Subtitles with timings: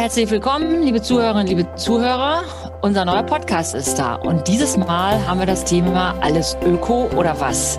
[0.00, 2.42] herzlich willkommen, liebe Zuhörerinnen, liebe Zuhörer.
[2.80, 7.38] Unser neuer Podcast ist da und dieses Mal haben wir das Thema Alles Öko oder
[7.38, 7.78] was?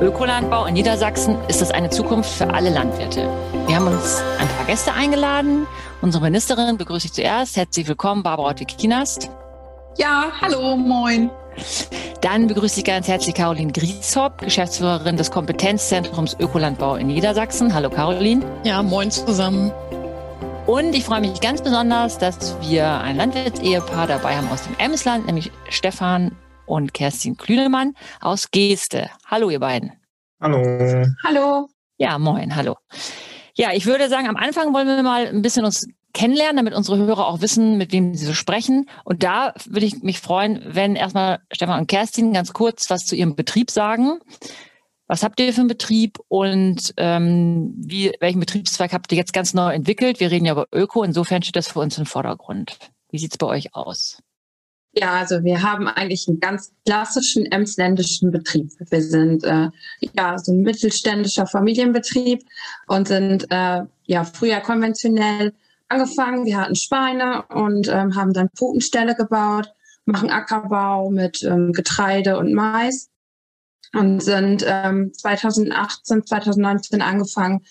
[0.00, 3.30] Ökolandbau in Niedersachsen ist das eine Zukunft für alle Landwirte.
[3.68, 5.68] Wir haben uns ein paar Gäste eingeladen.
[6.02, 7.56] Unsere Ministerin begrüße ich zuerst.
[7.56, 9.30] Herzlich willkommen, Barbara Ottik-Kinast.
[9.98, 11.30] Ja, hallo, moin.
[12.22, 17.72] Dann begrüße ich ganz herzlich Caroline Grieshop, Geschäftsführerin des Kompetenzzentrums Ökolandbau in Niedersachsen.
[17.72, 18.44] Hallo Caroline.
[18.64, 19.70] Ja, moin zusammen.
[20.70, 25.26] Und ich freue mich ganz besonders, dass wir ein Landwirtsehepaar dabei haben aus dem Emsland,
[25.26, 26.30] nämlich Stefan
[26.64, 29.10] und Kerstin Klünemann aus Geste.
[29.26, 29.90] Hallo, ihr beiden.
[30.40, 30.62] Hallo.
[31.24, 31.68] Hallo.
[31.96, 32.76] Ja, moin, hallo.
[33.56, 36.98] Ja, ich würde sagen, am Anfang wollen wir mal ein bisschen uns kennenlernen, damit unsere
[36.98, 38.88] Hörer auch wissen, mit wem sie so sprechen.
[39.02, 43.16] Und da würde ich mich freuen, wenn erstmal Stefan und Kerstin ganz kurz was zu
[43.16, 44.20] ihrem Betrieb sagen.
[45.10, 49.54] Was habt ihr für einen Betrieb und ähm, wie, welchen Betriebszweig habt ihr jetzt ganz
[49.54, 50.20] neu entwickelt?
[50.20, 52.78] Wir reden ja über Öko, insofern steht das für uns im Vordergrund.
[53.10, 54.22] Wie sieht's bei euch aus?
[54.92, 58.70] Ja, also wir haben eigentlich einen ganz klassischen emsländischen Betrieb.
[58.88, 59.70] Wir sind äh,
[60.12, 62.44] ja so ein mittelständischer Familienbetrieb
[62.86, 65.52] und sind äh, ja früher konventionell
[65.88, 66.44] angefangen.
[66.44, 69.74] Wir hatten Schweine und ähm, haben dann Putenställe gebaut,
[70.04, 73.10] machen Ackerbau mit ähm, Getreide und Mais
[73.92, 77.64] und sind ähm, 2018, 2019 angefangen,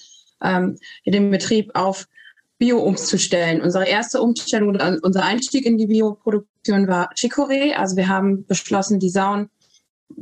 [0.43, 2.07] ähm, den Betrieb auf
[2.57, 3.61] Bio umzustellen.
[3.61, 7.73] Unsere erste Umstellung, unser Einstieg in die Bioproduktion war Chicorée.
[7.73, 9.49] Also wir haben beschlossen, die Sauen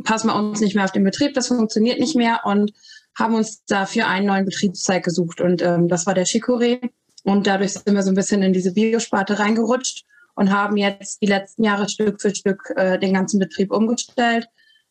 [0.04, 2.74] passen wir uns nicht mehr auf den Betrieb, das funktioniert nicht mehr und
[3.16, 5.42] haben uns dafür einen neuen Betriebszweig gesucht.
[5.42, 6.92] Und ähm, das war der Chicorée.
[7.24, 11.26] Und dadurch sind wir so ein bisschen in diese Biosparte reingerutscht und haben jetzt die
[11.26, 14.48] letzten Jahre Stück für Stück äh, den ganzen Betrieb umgestellt.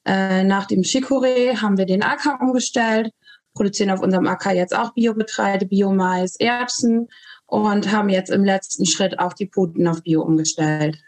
[0.07, 3.11] Äh, nach dem Chicorée haben wir den Acker umgestellt,
[3.55, 7.09] produzieren auf unserem Acker jetzt auch Biogetreide, Biomais, Erbsen
[7.47, 10.99] und haben jetzt im letzten Schritt auch die Puten auf Bio umgestellt.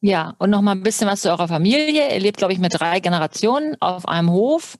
[0.00, 2.14] Ja, und noch mal ein bisschen was zu eurer Familie.
[2.14, 4.78] Ihr lebt, glaube ich, mit drei Generationen auf einem Hof.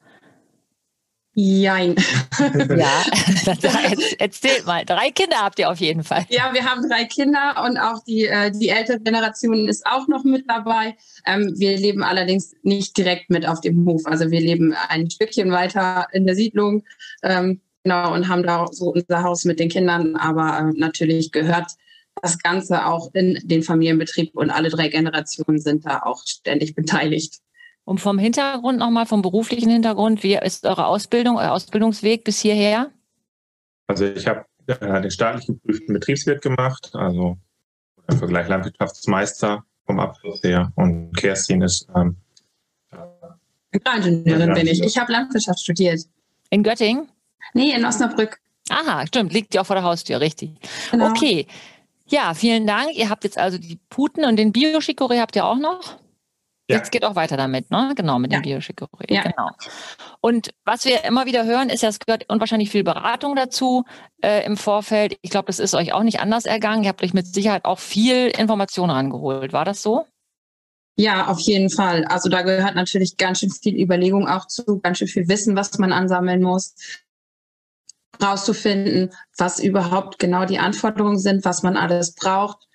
[1.35, 1.95] Jein.
[2.39, 3.05] ja,
[4.19, 4.85] erzählt mal.
[4.85, 6.27] Drei Kinder habt ihr auf jeden Fall.
[6.29, 10.25] Ja, wir haben drei Kinder und auch die, äh, die ältere Generation ist auch noch
[10.25, 10.97] mit dabei.
[11.27, 14.03] Ähm, wir leben allerdings nicht direkt mit auf dem Hof.
[14.07, 16.83] Also wir leben ein Stückchen weiter in der Siedlung.
[17.23, 20.17] Ähm, genau, und haben da so unser Haus mit den Kindern.
[20.17, 21.71] Aber äh, natürlich gehört
[22.23, 27.39] das Ganze auch in den Familienbetrieb und alle drei Generationen sind da auch ständig beteiligt.
[27.91, 32.93] Und vom Hintergrund nochmal, vom beruflichen Hintergrund, wie ist eure Ausbildung, euer Ausbildungsweg bis hierher?
[33.89, 37.37] Also ich habe äh, den staatlich geprüften Betriebswirt gemacht, also
[38.09, 40.71] im Vergleich Landwirtschaftsmeister vom Abschluss her.
[40.77, 42.17] Und Kerstin ist ähm,
[43.73, 44.81] Ingenieurin bin ich.
[44.85, 46.03] Ich habe Landwirtschaft studiert.
[46.51, 47.09] In Göttingen?
[47.55, 48.39] Nee, in Osnabrück.
[48.69, 50.53] Aha, stimmt, liegt ja auch vor der Haustür, richtig.
[50.93, 51.09] Genau.
[51.11, 51.49] Okay.
[52.07, 52.95] Ja, vielen Dank.
[52.95, 55.99] Ihr habt jetzt also die Puten und den Bio-Chicorée habt ihr auch noch?
[56.71, 56.77] Ja.
[56.77, 57.93] Jetzt geht auch weiter damit, ne?
[57.97, 58.41] Genau, mit ja.
[58.41, 59.13] dem Biochicorée.
[59.13, 59.23] Ja.
[59.23, 59.49] Genau.
[60.21, 63.85] Und was wir immer wieder hören, ist ja, es gehört unwahrscheinlich viel Beratung dazu
[64.23, 65.17] äh, im Vorfeld.
[65.23, 66.85] Ich glaube, das ist euch auch nicht anders ergangen.
[66.85, 69.53] Ihr habt euch mit Sicherheit auch viel Information rangeholt.
[69.53, 70.07] War das so?
[70.97, 72.05] Ja, auf jeden Fall.
[72.05, 75.79] Also da gehört natürlich ganz schön viel Überlegung auch zu, ganz schön viel Wissen, was
[75.79, 76.75] man ansammeln muss
[78.23, 82.69] rauszufinden, was überhaupt genau die Anforderungen sind, was man alles braucht,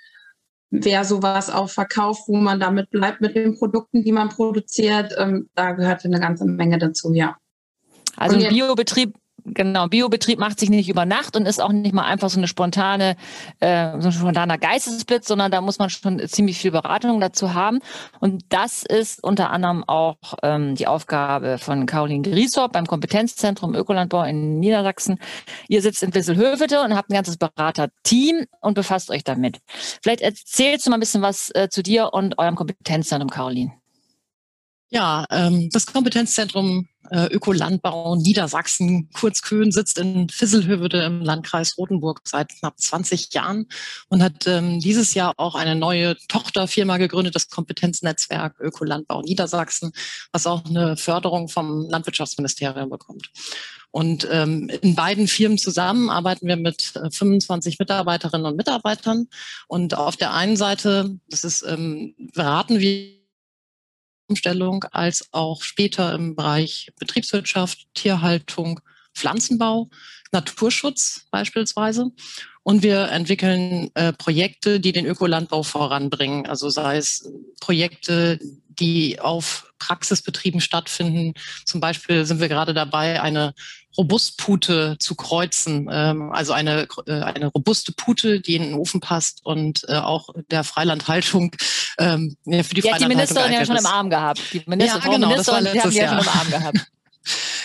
[0.83, 5.13] wer sowas auch verkauft, wo man damit bleibt mit den Produkten, die man produziert.
[5.17, 7.37] Ähm, da gehört eine ganze Menge dazu, ja.
[8.17, 12.05] Also ein Biobetrieb genau, Biobetrieb macht sich nicht über Nacht und ist auch nicht mal
[12.05, 13.15] einfach so eine spontane,
[13.59, 17.79] äh, so ein spontaner Geistesblitz, sondern da muss man schon ziemlich viel Beratung dazu haben.
[18.19, 24.23] Und das ist unter anderem auch ähm, die Aufgabe von Caroline Griesop beim Kompetenzzentrum Ökolandbau
[24.23, 25.19] in Niedersachsen.
[25.67, 29.59] Ihr sitzt in Wisselhövede und habt ein ganzes Beraterteam und befasst euch damit.
[30.01, 33.73] Vielleicht erzählst du mal ein bisschen was äh, zu dir und eurem Kompetenzzentrum, Caroline.
[34.95, 42.21] Ja, ähm, das Kompetenzzentrum äh, Ökolandbau Niedersachsen, kurz Köhn, sitzt in Fisselhövede im Landkreis Rothenburg
[42.23, 43.67] seit knapp 20 Jahren
[44.07, 49.91] und hat ähm, dieses Jahr auch eine neue Tochterfirma gegründet, das Kompetenznetzwerk Ökolandbau Niedersachsen,
[50.31, 53.31] was auch eine Förderung vom Landwirtschaftsministerium bekommt.
[53.91, 59.27] Und ähm, in beiden Firmen zusammen arbeiten wir mit 25 äh, Mitarbeiterinnen und Mitarbeitern.
[59.67, 63.14] Und auf der einen Seite, das ist, ähm, beraten wir
[64.27, 68.79] Umstellung als auch später im Bereich Betriebswirtschaft, Tierhaltung,
[69.13, 69.89] Pflanzenbau,
[70.31, 72.11] Naturschutz beispielsweise.
[72.63, 76.47] Und wir entwickeln äh, Projekte, die den Ökolandbau voranbringen.
[76.47, 81.33] Also sei es Projekte, die auf Praxisbetrieben stattfinden.
[81.65, 83.53] Zum Beispiel sind wir gerade dabei, eine
[83.97, 89.45] Robustpute zu kreuzen, ähm, also eine, äh, eine robuste Pute, die in den Ofen passt
[89.45, 91.55] und äh, auch der Freilandhaltung
[91.97, 94.41] ähm, ja, für die, die hat die Ministerin ja schon im Arm gehabt.
[94.53, 96.91] Die Ministerin, ja, genau, Ministerin, das war letztes die haben ja schon im Arm gehabt.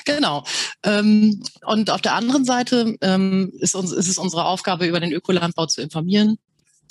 [0.07, 0.45] Genau.
[0.83, 5.13] Ähm, und auf der anderen Seite ähm, ist, uns, ist es unsere Aufgabe, über den
[5.13, 6.39] Ökolandbau zu informieren.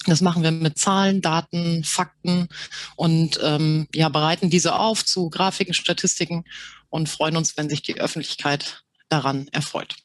[0.06, 2.47] Das machen wir mit Zahlen, Daten, Fakten
[2.95, 6.45] und ähm, ja, bereiten diese auf zu Grafiken, Statistiken
[6.89, 9.95] und freuen uns, wenn sich die Öffentlichkeit daran erfreut.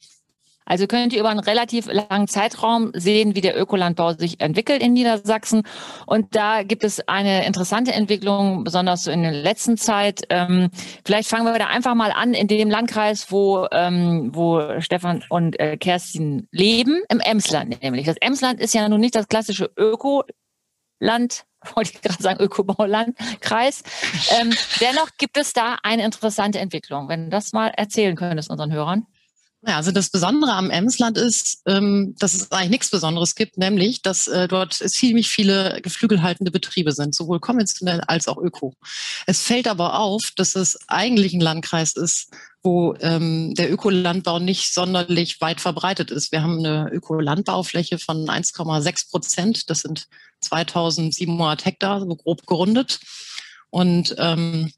[0.65, 4.93] Also könnt ihr über einen relativ langen Zeitraum sehen, wie der Ökolandbau sich entwickelt in
[4.93, 5.61] Niedersachsen.
[6.07, 10.23] Und da gibt es eine interessante Entwicklung, besonders so in der letzten Zeit.
[10.29, 10.71] Ähm,
[11.05, 15.59] vielleicht fangen wir da einfach mal an in dem Landkreis, wo, ähm, wo Stefan und
[15.59, 18.07] äh, Kerstin leben, im Emsland nämlich.
[18.07, 21.45] Das Emsland ist ja nun nicht das klassische Ökoland,
[21.75, 23.83] wollte ich gerade sagen, Ökobaulandkreis.
[24.39, 27.09] Ähm, dennoch gibt es da eine interessante Entwicklung.
[27.09, 29.07] Wenn du das mal erzählen könntest unseren Hörern.
[29.67, 34.03] Ja, also das Besondere am Emsland ist, ähm, dass es eigentlich nichts Besonderes gibt, nämlich,
[34.03, 38.75] dass äh, dort ziemlich viele geflügelhaltende Betriebe sind, sowohl konventionell als auch öko.
[39.25, 42.29] Es fällt aber auf, dass es eigentlich ein Landkreis ist,
[42.61, 46.31] wo ähm, der Ökolandbau nicht sonderlich weit verbreitet ist.
[46.31, 49.69] Wir haben eine Ökolandbaufläche von 1,6 Prozent.
[49.71, 50.05] Das sind
[50.41, 52.99] 2700 Hektar, so grob gerundet.
[53.71, 54.71] Und ähm,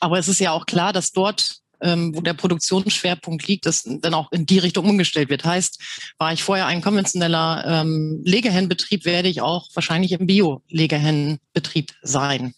[0.00, 4.14] aber es ist ja auch klar, dass dort ähm, wo der Produktionsschwerpunkt liegt, das dann
[4.14, 5.44] auch in die Richtung umgestellt wird.
[5.44, 5.80] Heißt,
[6.18, 12.54] war ich vorher ein konventioneller ähm, Legehennenbetrieb, werde ich auch wahrscheinlich im Bio-Legehennenbetrieb sein.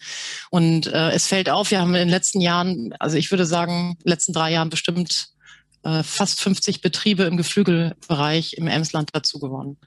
[0.51, 3.97] Und äh, es fällt auf, wir haben in den letzten Jahren, also ich würde sagen,
[4.05, 5.29] letzten drei Jahren bestimmt
[5.83, 9.79] äh, fast 50 Betriebe im Geflügelbereich im Emsland dazu gewonnen.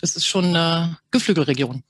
[0.00, 1.82] Das ist schon eine Geflügelregion.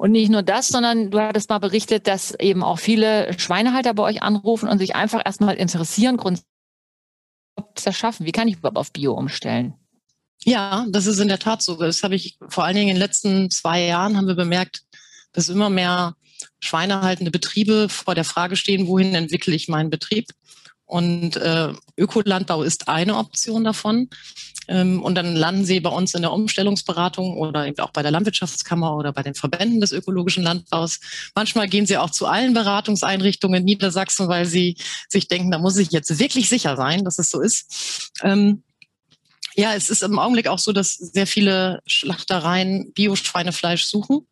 [0.00, 4.02] Und nicht nur das, sondern du hattest mal berichtet, dass eben auch viele Schweinehalter bei
[4.02, 6.48] euch anrufen und sich einfach erstmal interessieren, grundsätzlich
[7.84, 8.24] das schaffen.
[8.24, 9.74] Wie kann ich überhaupt auf Bio umstellen?
[10.42, 11.76] Ja, das ist in der Tat so.
[11.76, 14.84] Das habe ich vor allen Dingen in den letzten zwei Jahren haben wir bemerkt,
[15.34, 16.14] dass immer mehr
[16.60, 20.28] schweinehaltende Betriebe vor der Frage stehen, wohin entwickle ich meinen Betrieb?
[20.90, 24.10] Und äh, Ökolandbau ist eine Option davon.
[24.66, 28.10] Ähm, und dann landen sie bei uns in der Umstellungsberatung oder eben auch bei der
[28.10, 30.98] Landwirtschaftskammer oder bei den Verbänden des ökologischen Landbaus.
[31.36, 34.76] Manchmal gehen sie auch zu allen Beratungseinrichtungen in Niedersachsen, weil sie
[35.08, 38.10] sich denken, da muss ich jetzt wirklich sicher sein, dass es so ist.
[38.22, 38.64] Ähm,
[39.54, 44.26] ja, es ist im Augenblick auch so, dass sehr viele Schlachtereien Bio-Schweinefleisch suchen.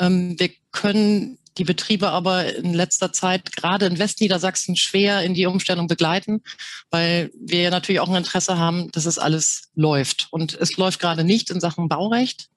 [0.00, 5.46] Ähm, wir können die Betriebe aber in letzter Zeit gerade in Westniedersachsen schwer in die
[5.46, 6.42] Umstellung begleiten,
[6.90, 10.28] weil wir natürlich auch ein Interesse haben, dass es alles läuft.
[10.30, 12.48] Und es läuft gerade nicht in Sachen Baurecht.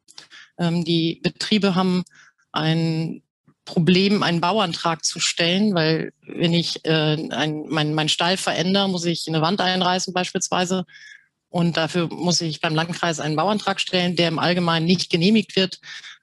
[0.58, 2.04] Ähm, die Betriebe haben
[2.52, 3.22] ein
[3.66, 9.06] Problem, einen Bauantrag zu stellen, weil wenn ich äh, ein, mein, mein Stall verändere, muss
[9.06, 10.86] ich eine Wand einreißen beispielsweise.
[11.50, 15.80] Und dafür muss ich beim Landkreis einen Bauantrag stellen, der im Allgemeinen nicht genehmigt wird,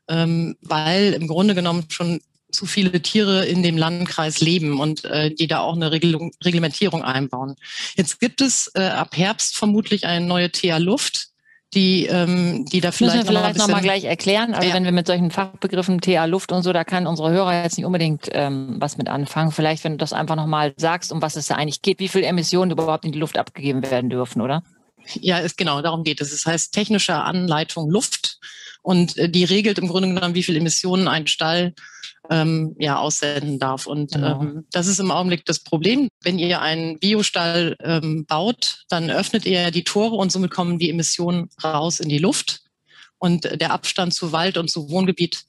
[0.08, 2.20] ähm, weil im Grunde genommen schon
[2.56, 7.02] zu viele Tiere in dem Landkreis leben und äh, die da auch eine Regelung, Reglementierung
[7.04, 7.56] einbauen.
[7.94, 11.28] Jetzt gibt es äh, ab Herbst vermutlich eine neue TH Luft,
[11.74, 14.54] die, ähm, die da vielleicht, Müssen wir vielleicht noch, mal gleich erklären.
[14.54, 14.74] Also ja.
[14.74, 17.86] wenn wir mit solchen Fachbegriffen TH Luft und so, da kann unsere Hörer jetzt nicht
[17.86, 19.52] unbedingt ähm, was mit anfangen.
[19.52, 22.08] Vielleicht, wenn du das einfach noch mal sagst, um was es da eigentlich geht, wie
[22.08, 24.62] viele Emissionen überhaupt in die Luft abgegeben werden dürfen, oder?
[25.14, 26.30] Ja, ist genau, darum geht es.
[26.30, 28.38] Das heißt technische Anleitung Luft
[28.82, 31.74] und äh, die regelt im Grunde genommen, wie viele Emissionen ein Stall
[32.30, 33.86] ähm, ja, aussenden darf.
[33.86, 34.42] Und genau.
[34.42, 36.08] ähm, das ist im Augenblick das Problem.
[36.22, 40.90] Wenn ihr einen Biostall ähm, baut, dann öffnet ihr die Tore und somit kommen die
[40.90, 42.60] Emissionen raus in die Luft.
[43.18, 45.44] Und der Abstand zu Wald und zu Wohngebiet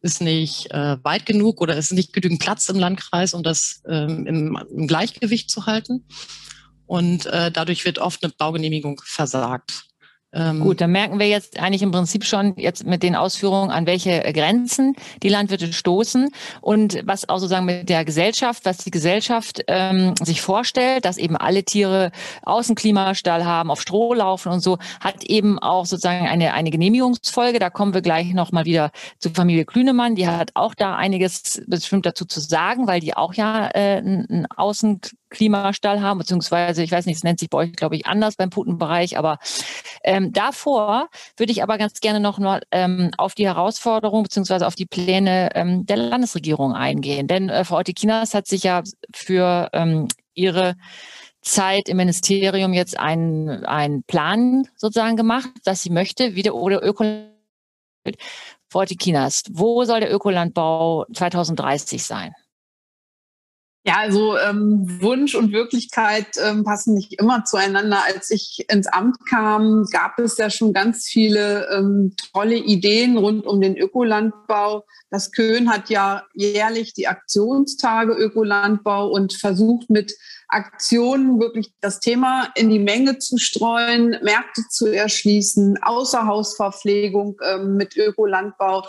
[0.00, 3.82] ist nicht äh, weit genug oder es ist nicht genügend Platz im Landkreis, um das
[3.88, 6.04] ähm, im, im Gleichgewicht zu halten.
[6.86, 9.84] Und äh, dadurch wird oft eine Baugenehmigung versagt.
[10.34, 13.86] Ähm, Gut, dann merken wir jetzt eigentlich im Prinzip schon jetzt mit den Ausführungen, an
[13.86, 16.30] welche Grenzen die Landwirte stoßen
[16.62, 21.36] und was auch sozusagen mit der Gesellschaft, was die Gesellschaft ähm, sich vorstellt, dass eben
[21.36, 22.12] alle Tiere
[22.44, 27.58] Außenklimastall haben, auf Stroh laufen und so, hat eben auch sozusagen eine, eine Genehmigungsfolge.
[27.58, 30.14] Da kommen wir gleich nochmal wieder zu Familie Klünemann.
[30.14, 34.46] Die hat auch da einiges bestimmt dazu zu sagen, weil die auch ja äh, einen
[35.32, 38.50] Außenklimastall haben, beziehungsweise, ich weiß nicht, es nennt sich bei euch, glaube ich, anders beim
[38.50, 39.38] Putenbereich, aber
[40.04, 44.74] ähm, davor würde ich aber ganz gerne noch mal ähm, auf die Herausforderung beziehungsweise auf
[44.74, 47.26] die Pläne ähm, der Landesregierung eingehen.
[47.26, 48.82] Denn äh, Frau Otikinas hat sich ja
[49.14, 50.76] für ähm, ihre
[51.40, 56.82] Zeit im Ministerium jetzt einen, einen Plan sozusagen gemacht, dass sie möchte, wie der oder
[56.82, 57.30] Ökoland.
[58.68, 62.32] Frau Otikinas, wo soll der Ökolandbau 2030 sein?
[63.84, 67.98] Ja, also ähm, Wunsch und Wirklichkeit ähm, passen nicht immer zueinander.
[68.06, 73.44] Als ich ins Amt kam, gab es ja schon ganz viele ähm, tolle Ideen rund
[73.44, 74.84] um den Ökolandbau.
[75.10, 80.14] Das Köhn hat ja jährlich die Aktionstage Ökolandbau und versucht mit
[80.46, 87.96] Aktionen wirklich das Thema in die Menge zu streuen, Märkte zu erschließen, Außerhausverpflegung ähm, mit
[87.96, 88.84] Ökolandbau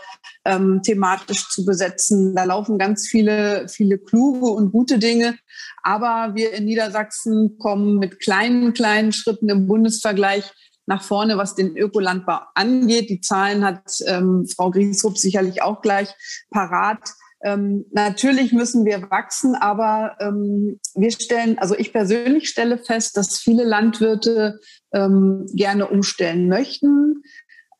[0.46, 2.36] ähm, thematisch zu besetzen.
[2.36, 5.36] Da laufen ganz viele, viele kluge und gute Dinge.
[5.84, 10.52] Aber wir in Niedersachsen kommen mit kleinen, kleinen Schritten im Bundesvergleich
[10.86, 13.10] nach vorne, was den Ökolandbau angeht.
[13.10, 16.14] Die Zahlen hat ähm, Frau Griesrup sicherlich auch gleich
[16.50, 17.10] parat.
[17.44, 23.38] Ähm, natürlich müssen wir wachsen, aber ähm, wir stellen, also ich persönlich stelle fest, dass
[23.38, 24.60] viele Landwirte
[24.94, 27.22] ähm, gerne umstellen möchten,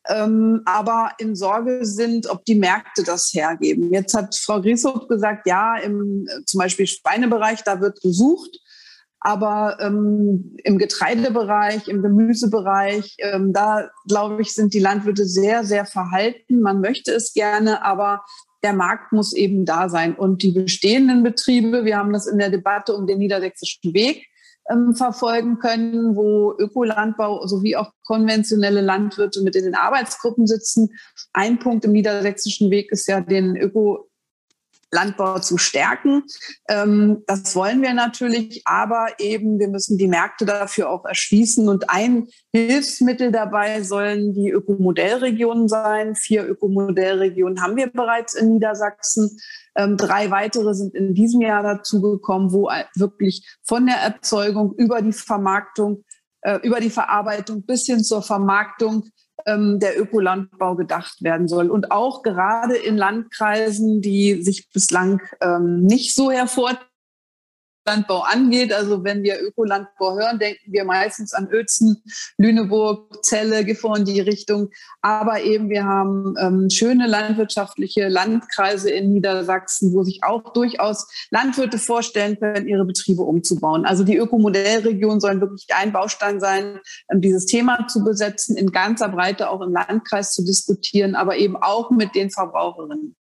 [0.08, 3.92] ähm, aber in Sorge sind, ob die Märkte das hergeben.
[3.92, 8.58] Jetzt hat Frau Grieshoff gesagt, ja, im zum Beispiel Schweinebereich, da wird gesucht.
[9.20, 15.86] Aber ähm, im Getreidebereich, im Gemüsebereich, ähm, da glaube ich, sind die Landwirte sehr, sehr
[15.86, 16.60] verhalten.
[16.60, 18.22] Man möchte es gerne, aber
[18.62, 20.14] der Markt muss eben da sein.
[20.14, 24.26] Und die bestehenden Betriebe, wir haben das in der Debatte um den niedersächsischen Weg
[24.70, 30.90] ähm, verfolgen können, wo Ökolandbau sowie auch konventionelle Landwirte mit in den Arbeitsgruppen sitzen.
[31.32, 34.08] Ein Punkt im niedersächsischen Weg ist ja den Öko
[34.94, 36.22] Landbau zu stärken.
[36.68, 41.68] Ähm, das wollen wir natürlich, aber eben wir müssen die Märkte dafür auch erschließen.
[41.68, 46.14] Und ein Hilfsmittel dabei sollen die Ökomodellregionen sein.
[46.14, 49.36] Vier Ökomodellregionen haben wir bereits in Niedersachsen.
[49.76, 55.12] Ähm, drei weitere sind in diesem Jahr dazugekommen, wo wirklich von der Erzeugung über die
[55.12, 56.04] Vermarktung,
[56.42, 59.08] äh, über die Verarbeitung bis hin zur Vermarktung
[59.46, 61.70] ähm, der Ökolandbau gedacht werden soll.
[61.70, 66.78] Und auch gerade in Landkreisen, die sich bislang ähm, nicht so hervor
[67.86, 68.72] Landbau angeht.
[68.72, 72.02] Also wenn wir Ökolandbau hören, denken wir meistens an Ötzen,
[72.38, 74.70] Lüneburg, Celle, Gifhorn in die Richtung.
[75.02, 81.78] Aber eben wir haben ähm, schöne landwirtschaftliche Landkreise in Niedersachsen, wo sich auch durchaus Landwirte
[81.78, 83.84] vorstellen können, ihre Betriebe umzubauen.
[83.84, 89.08] Also die Ökomodellregionen sollen wirklich ein Baustein sein, ähm, dieses Thema zu besetzen, in ganzer
[89.08, 93.16] Breite auch im Landkreis zu diskutieren, aber eben auch mit den Verbraucherinnen.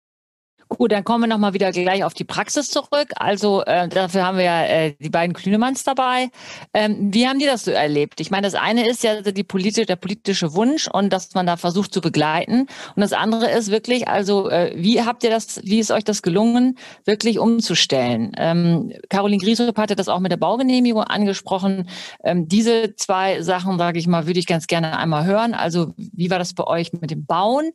[0.69, 3.13] Gut, dann kommen wir nochmal wieder gleich auf die Praxis zurück.
[3.17, 6.29] Also äh, dafür haben wir ja äh, die beiden Klünemanns dabei.
[6.75, 8.21] Ähm, wie haben die das so erlebt?
[8.21, 11.57] Ich meine, das eine ist ja die politische, der politische Wunsch und dass man da
[11.57, 12.67] versucht zu begleiten.
[12.95, 16.21] Und das andere ist wirklich, also äh, wie habt ihr das, wie ist euch das
[16.21, 18.33] gelungen, wirklich umzustellen?
[18.37, 21.89] Ähm, Caroline Griesrup hatte das auch mit der Baugenehmigung angesprochen.
[22.23, 25.55] Ähm, diese zwei Sachen, sage ich mal, würde ich ganz gerne einmal hören.
[25.55, 27.71] Also wie war das bei euch mit dem Bauen?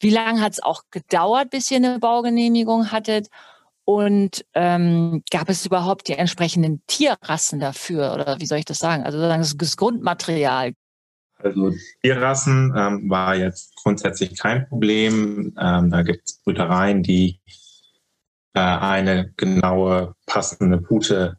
[0.00, 2.37] Wie lange hat es auch gedauert, bis ihr eine Baugenehmigung
[2.90, 3.28] hattet?
[3.84, 8.12] Und ähm, gab es überhaupt die entsprechenden Tierrassen dafür?
[8.12, 9.04] Oder wie soll ich das sagen?
[9.04, 10.74] Also das Grundmaterial.
[11.38, 15.54] Also Tierrassen ähm, war jetzt grundsätzlich kein Problem.
[15.58, 17.40] Ähm, da gibt es Brütereien, die
[18.52, 21.38] äh, eine genaue passende Pute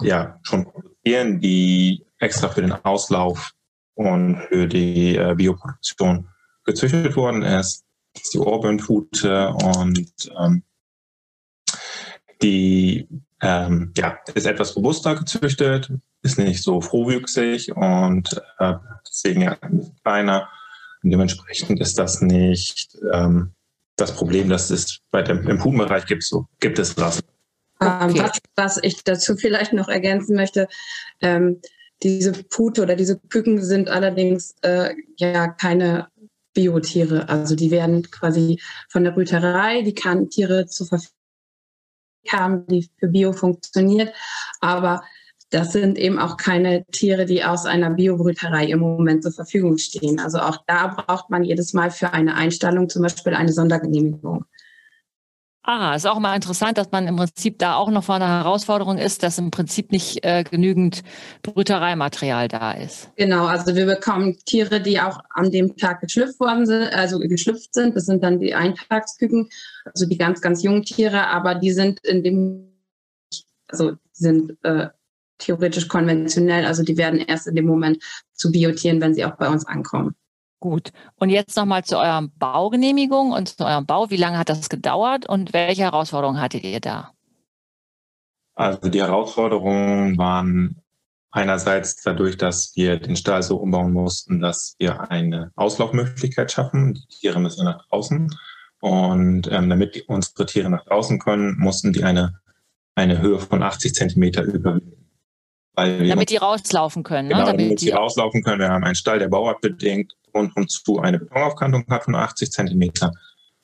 [0.00, 3.52] ja schon produzieren, die extra für den Auslauf
[3.94, 6.28] und für die äh, Bioproduktion
[6.64, 7.84] gezüchtet worden ist
[8.14, 10.62] ist die Auburn-Pute und ähm,
[12.42, 13.08] die
[13.40, 15.90] ähm, ja, ist etwas robuster gezüchtet,
[16.22, 18.74] ist nicht so frohwüchsig und äh,
[19.08, 19.56] deswegen ja
[20.02, 20.48] kleiner.
[21.02, 23.52] Und dementsprechend ist das nicht ähm,
[23.96, 27.24] das Problem, das es bei dem, im Putenbereich gibt, so gibt es Rassen.
[27.80, 28.20] Ähm, okay.
[28.20, 30.68] Was, was, ich dazu vielleicht noch ergänzen möchte,
[31.20, 31.60] ähm,
[32.02, 36.08] diese Pute oder diese Küken sind allerdings äh, ja keine
[36.54, 37.28] Biotiere.
[37.28, 41.16] Also die werden quasi von der Brüterei, die kann Tiere zur Verfügung
[42.28, 44.14] haben, die für Bio funktioniert.
[44.60, 45.02] Aber
[45.50, 50.18] das sind eben auch keine Tiere, die aus einer Biobrüterei im Moment zur Verfügung stehen.
[50.18, 54.46] Also auch da braucht man jedes Mal für eine Einstellung zum Beispiel eine Sondergenehmigung.
[55.64, 58.98] Ah, ist auch mal interessant, dass man im Prinzip da auch noch vor einer Herausforderung
[58.98, 61.02] ist, dass im Prinzip nicht äh, genügend
[61.42, 63.10] Brütereimaterial da ist.
[63.14, 67.74] Genau, also wir bekommen Tiere, die auch an dem Tag geschlüpft worden sind, also geschlüpft
[67.74, 67.94] sind.
[67.94, 69.50] Das sind dann die Eintagsküken,
[69.84, 72.72] also die ganz, ganz jungen Tiere, aber die sind in dem,
[73.68, 74.88] also sind äh,
[75.38, 78.02] theoretisch konventionell, also die werden erst in dem Moment
[78.32, 80.16] zu Biotieren, wenn sie auch bei uns ankommen.
[80.62, 80.92] Gut.
[81.16, 84.10] Und jetzt nochmal zu eurem Baugenehmigung und zu eurem Bau.
[84.10, 87.10] Wie lange hat das gedauert und welche Herausforderungen hattet ihr da?
[88.54, 90.80] Also die Herausforderungen waren
[91.32, 96.94] einerseits dadurch, dass wir den Stall so umbauen mussten, dass wir eine Auslaufmöglichkeit schaffen.
[96.94, 98.32] Die Tiere müssen nach draußen.
[98.80, 102.40] Und ähm, damit unsere Tiere nach draußen können, mussten die eine
[102.94, 105.08] eine Höhe von 80 Zentimeter überwinden.
[105.74, 107.28] Damit die rauslaufen können.
[107.28, 107.34] Ne?
[107.34, 108.60] Genau, damit, damit die rauslaufen können.
[108.60, 113.12] Wir haben einen Stall, der bauartbedingt rundum zu eine Betonaufkantung hat von 80 Zentimeter.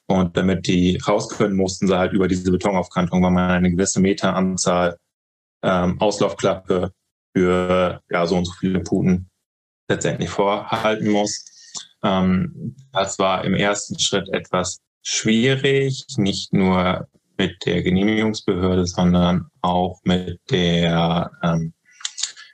[0.07, 4.01] Und damit die raus können, mussten sie halt über diese Betonaufkantung, weil man eine gewisse
[4.01, 4.97] Meteranzahl
[5.63, 6.93] ähm, Auslaufklappe
[7.37, 9.29] für ja, so und so viele Puten
[9.89, 11.45] letztendlich vorhalten muss.
[12.03, 17.07] Ähm, das war im ersten Schritt etwas schwierig, nicht nur
[17.37, 21.75] mit der Genehmigungsbehörde, sondern auch mit der ähm,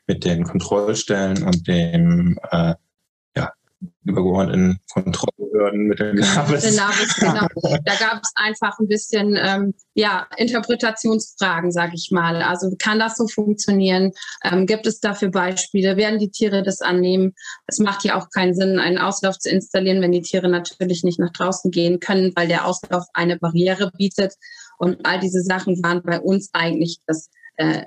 [0.06, 2.74] mit den Kontrollstellen und dem äh,
[4.04, 6.64] übergeordneten Kontrollbehörden mit dem Navis.
[7.18, 7.46] genau.
[7.84, 12.42] Da gab es einfach ein bisschen ähm, ja, Interpretationsfragen, sage ich mal.
[12.42, 14.12] Also kann das so funktionieren?
[14.44, 15.96] Ähm, gibt es dafür Beispiele?
[15.96, 17.34] Werden die Tiere das annehmen?
[17.66, 21.18] Es macht ja auch keinen Sinn, einen Auslauf zu installieren, wenn die Tiere natürlich nicht
[21.18, 24.34] nach draußen gehen können, weil der Auslauf eine Barriere bietet.
[24.78, 27.84] Und all diese Sachen waren bei uns eigentlich das äh,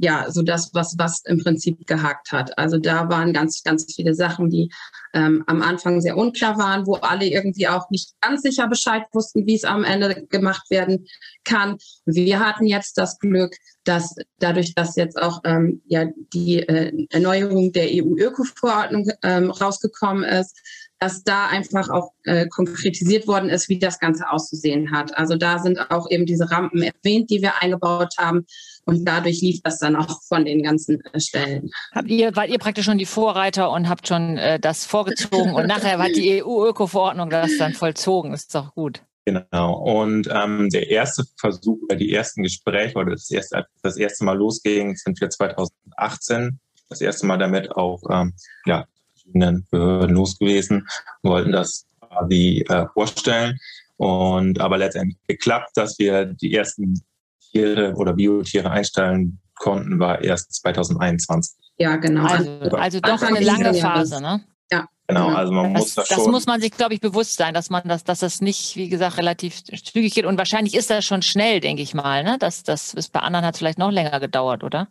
[0.00, 2.56] ja, so das, was, was im Prinzip gehakt hat.
[2.58, 4.70] Also da waren ganz, ganz viele Sachen, die
[5.14, 9.46] ähm, am Anfang sehr unklar waren, wo alle irgendwie auch nicht ganz sicher Bescheid wussten,
[9.46, 11.06] wie es am Ende gemacht werden
[11.44, 11.78] kann.
[12.04, 17.72] Wir hatten jetzt das Glück, dass dadurch, dass jetzt auch ähm, ja die äh, Erneuerung
[17.72, 20.56] der EU-Öko-Verordnung ähm, rausgekommen ist,
[20.98, 25.16] dass da einfach auch äh, konkretisiert worden ist, wie das Ganze auszusehen hat.
[25.16, 28.46] Also da sind auch eben diese Rampen erwähnt, die wir eingebaut haben.
[28.84, 31.70] Und dadurch lief das dann auch von den ganzen äh, Stellen.
[31.92, 35.66] Habt ihr, wart ihr praktisch schon die Vorreiter und habt schon äh, das vorgezogen und
[35.66, 38.32] nachher hat die EU-Öko-Verordnung das dann vollzogen.
[38.32, 39.02] Ist doch gut.
[39.24, 39.74] Genau.
[39.74, 44.38] Und ähm, der erste Versuch oder die ersten Gespräche oder das erste, das erste Mal
[44.38, 48.32] losging, sind wir 2018 das erste Mal damit auch ähm,
[48.64, 48.86] ja,
[49.28, 50.86] verschiedenen Behörden los gewesen,
[51.22, 53.58] wollten das quasi äh, vorstellen.
[53.96, 57.02] Und aber letztendlich geklappt, dass wir die ersten
[57.50, 61.56] Tiere oder Biotiere einstellen konnten, war erst 2021.
[61.78, 62.26] Ja, genau.
[62.26, 64.40] Also, also doch eine lange Phase, ne?
[64.70, 64.86] Ja.
[65.08, 66.30] Genau, also man das, muss das, das schon.
[66.30, 69.16] muss man sich, glaube ich, bewusst sein, dass man das, dass das nicht, wie gesagt,
[69.16, 70.26] relativ zügig geht.
[70.26, 72.22] Und wahrscheinlich ist das schon schnell, denke ich mal.
[72.22, 72.36] Ne?
[72.38, 74.88] Das, das ist bei anderen hat es vielleicht noch länger gedauert, oder?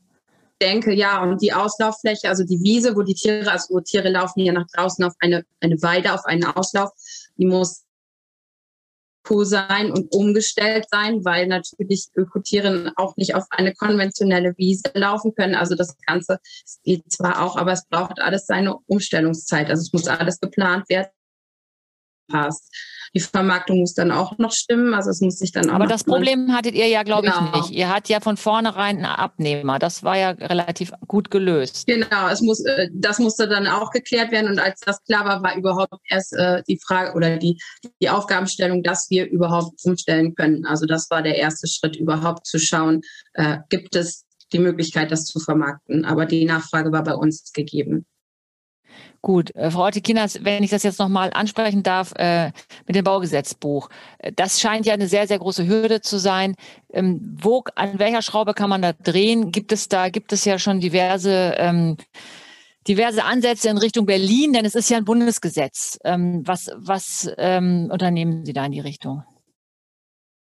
[0.61, 4.41] Denke, ja, und die Auslauffläche, also die Wiese, wo die Tiere, also wo Tiere laufen
[4.41, 6.91] hier nach draußen auf eine, eine Weide, auf einen Auslauf,
[7.37, 7.83] die muss
[9.43, 15.55] sein und umgestellt sein, weil natürlich Ökotiere auch nicht auf eine konventionelle Wiese laufen können.
[15.55, 16.39] Also das Ganze
[16.83, 19.69] geht zwar auch, aber es braucht alles seine Umstellungszeit.
[19.69, 21.09] Also es muss alles geplant werden.
[22.29, 22.73] Passt.
[23.13, 24.93] Die Vermarktung muss dann auch noch stimmen.
[24.93, 25.75] Also es muss sich dann auch.
[25.75, 27.51] Aber das Problem hattet ihr ja, glaube genau.
[27.53, 27.71] ich, nicht.
[27.71, 29.79] Ihr hattet ja von vornherein einen Abnehmer.
[29.79, 31.87] Das war ja relativ gut gelöst.
[31.87, 34.49] Genau, es muss, äh, das musste dann auch geklärt werden.
[34.49, 37.59] Und als das klar war, war überhaupt erst äh, die Frage oder die,
[38.01, 40.65] die Aufgabenstellung, dass wir überhaupt umstellen können.
[40.65, 43.01] Also das war der erste Schritt, überhaupt zu schauen,
[43.33, 46.05] äh, gibt es die Möglichkeit, das zu vermarkten.
[46.05, 48.05] Aber die Nachfrage war bei uns gegeben.
[49.21, 52.51] Gut, äh, Frau Ortekinas, wenn ich das jetzt nochmal ansprechen darf, äh,
[52.85, 53.89] mit dem Baugesetzbuch.
[54.35, 56.55] Das scheint ja eine sehr, sehr große Hürde zu sein.
[56.93, 59.51] Ähm, wo, an welcher Schraube kann man da drehen?
[59.51, 61.97] Gibt es da, gibt es ja schon diverse, ähm,
[62.87, 65.99] diverse Ansätze in Richtung Berlin, denn es ist ja ein Bundesgesetz.
[66.03, 69.23] Ähm, was, was ähm, unternehmen Sie da in die Richtung?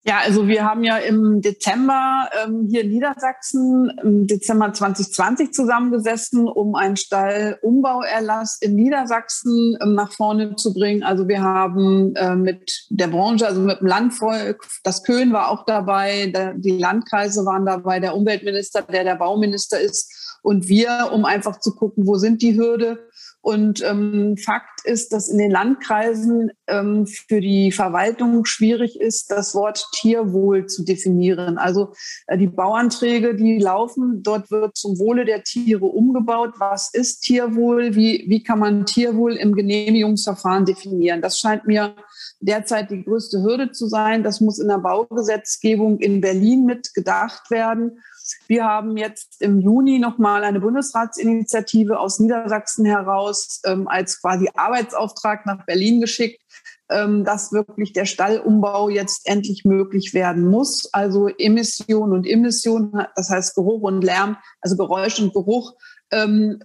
[0.08, 6.46] Ja, also wir haben ja im Dezember ähm, hier in Niedersachsen im Dezember 2020 zusammengesessen,
[6.46, 11.02] um einen Stallumbauerlass in Niedersachsen ähm, nach vorne zu bringen.
[11.02, 15.64] Also wir haben äh, mit der Branche, also mit dem Landvolk, das Köln war auch
[15.64, 21.24] dabei, der, die Landkreise waren dabei, der Umweltminister, der der Bauminister ist und wir, um
[21.24, 22.98] einfach zu gucken, wo sind die Hürde
[23.46, 29.54] und ähm, Fakt ist, dass in den Landkreisen ähm, für die Verwaltung schwierig ist, das
[29.54, 31.56] Wort Tierwohl zu definieren.
[31.56, 31.92] Also
[32.26, 36.54] äh, die Bauanträge, die laufen, dort wird zum Wohle der Tiere umgebaut.
[36.58, 37.94] Was ist Tierwohl?
[37.94, 41.22] Wie, wie kann man Tierwohl im Genehmigungsverfahren definieren?
[41.22, 41.94] Das scheint mir
[42.40, 44.24] derzeit die größte Hürde zu sein.
[44.24, 48.00] Das muss in der Baugesetzgebung in Berlin mitgedacht werden.
[48.46, 55.46] Wir haben jetzt im Juni nochmal eine Bundesratsinitiative aus Niedersachsen heraus ähm, als quasi Arbeitsauftrag
[55.46, 56.40] nach Berlin geschickt,
[56.88, 60.92] ähm, dass wirklich der Stallumbau jetzt endlich möglich werden muss.
[60.92, 65.74] Also Emission und Emission, das heißt Geruch und Lärm, also Geräusch und Geruch.
[66.10, 66.60] Ähm,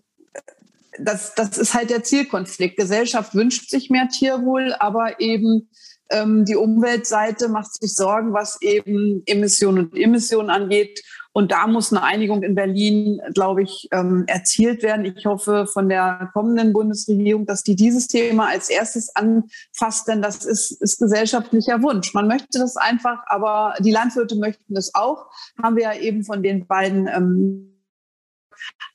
[1.00, 2.78] das, das ist halt der Zielkonflikt.
[2.78, 5.69] Gesellschaft wünscht sich mehr Tierwohl, aber eben
[6.12, 11.02] ähm, die Umweltseite macht sich Sorgen, was eben Emissionen und Emissionen angeht.
[11.33, 15.05] Und da muss eine Einigung in Berlin, glaube ich, ähm, erzielt werden.
[15.05, 20.43] Ich hoffe von der kommenden Bundesregierung, dass die dieses Thema als erstes anfasst, denn das
[20.45, 22.13] ist, ist gesellschaftlicher Wunsch.
[22.13, 25.27] Man möchte das einfach, aber die Landwirte möchten das auch.
[25.61, 27.67] Haben wir ja eben von den beiden ähm,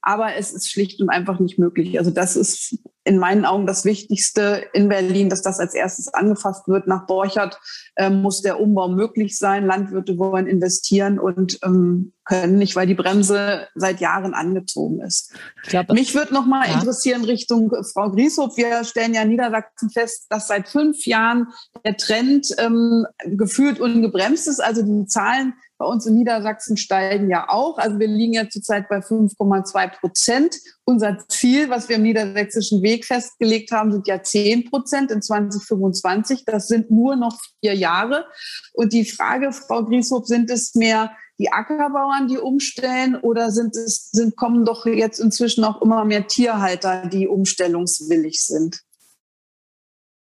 [0.03, 1.99] aber es ist schlicht und einfach nicht möglich.
[1.99, 6.67] Also das ist in meinen Augen das Wichtigste in Berlin, dass das als erstes angefasst
[6.67, 6.89] wird.
[6.89, 7.61] Nach Borchert
[7.95, 9.65] äh, muss der Umbau möglich sein.
[9.65, 15.33] Landwirte wollen investieren und ähm, können nicht, weil die Bremse seit Jahren angezogen ist.
[15.63, 16.75] Glaub, Mich würde noch mal ja.
[16.75, 18.57] interessieren Richtung Frau Grieshoff.
[18.57, 21.47] Wir stellen ja in Niedersachsen fest, dass seit fünf Jahren
[21.85, 24.59] der Trend ähm, gefühlt ungebremst ist.
[24.59, 27.79] Also die Zahlen bei uns in Niedersachsen steigen ja auch.
[27.79, 30.57] Also wir liegen ja zurzeit bei 5,2 Prozent.
[30.85, 36.45] Unser Ziel, was wir im niedersächsischen Weg festgelegt haben, sind ja 10 Prozent in 2025.
[36.47, 38.27] Das sind nur noch vier Jahre.
[38.73, 44.11] Und die Frage, Frau Grieshoff, sind es mehr die Ackerbauern, die umstellen oder sind es,
[44.11, 48.81] sind, kommen doch jetzt inzwischen auch immer mehr Tierhalter, die umstellungswillig sind?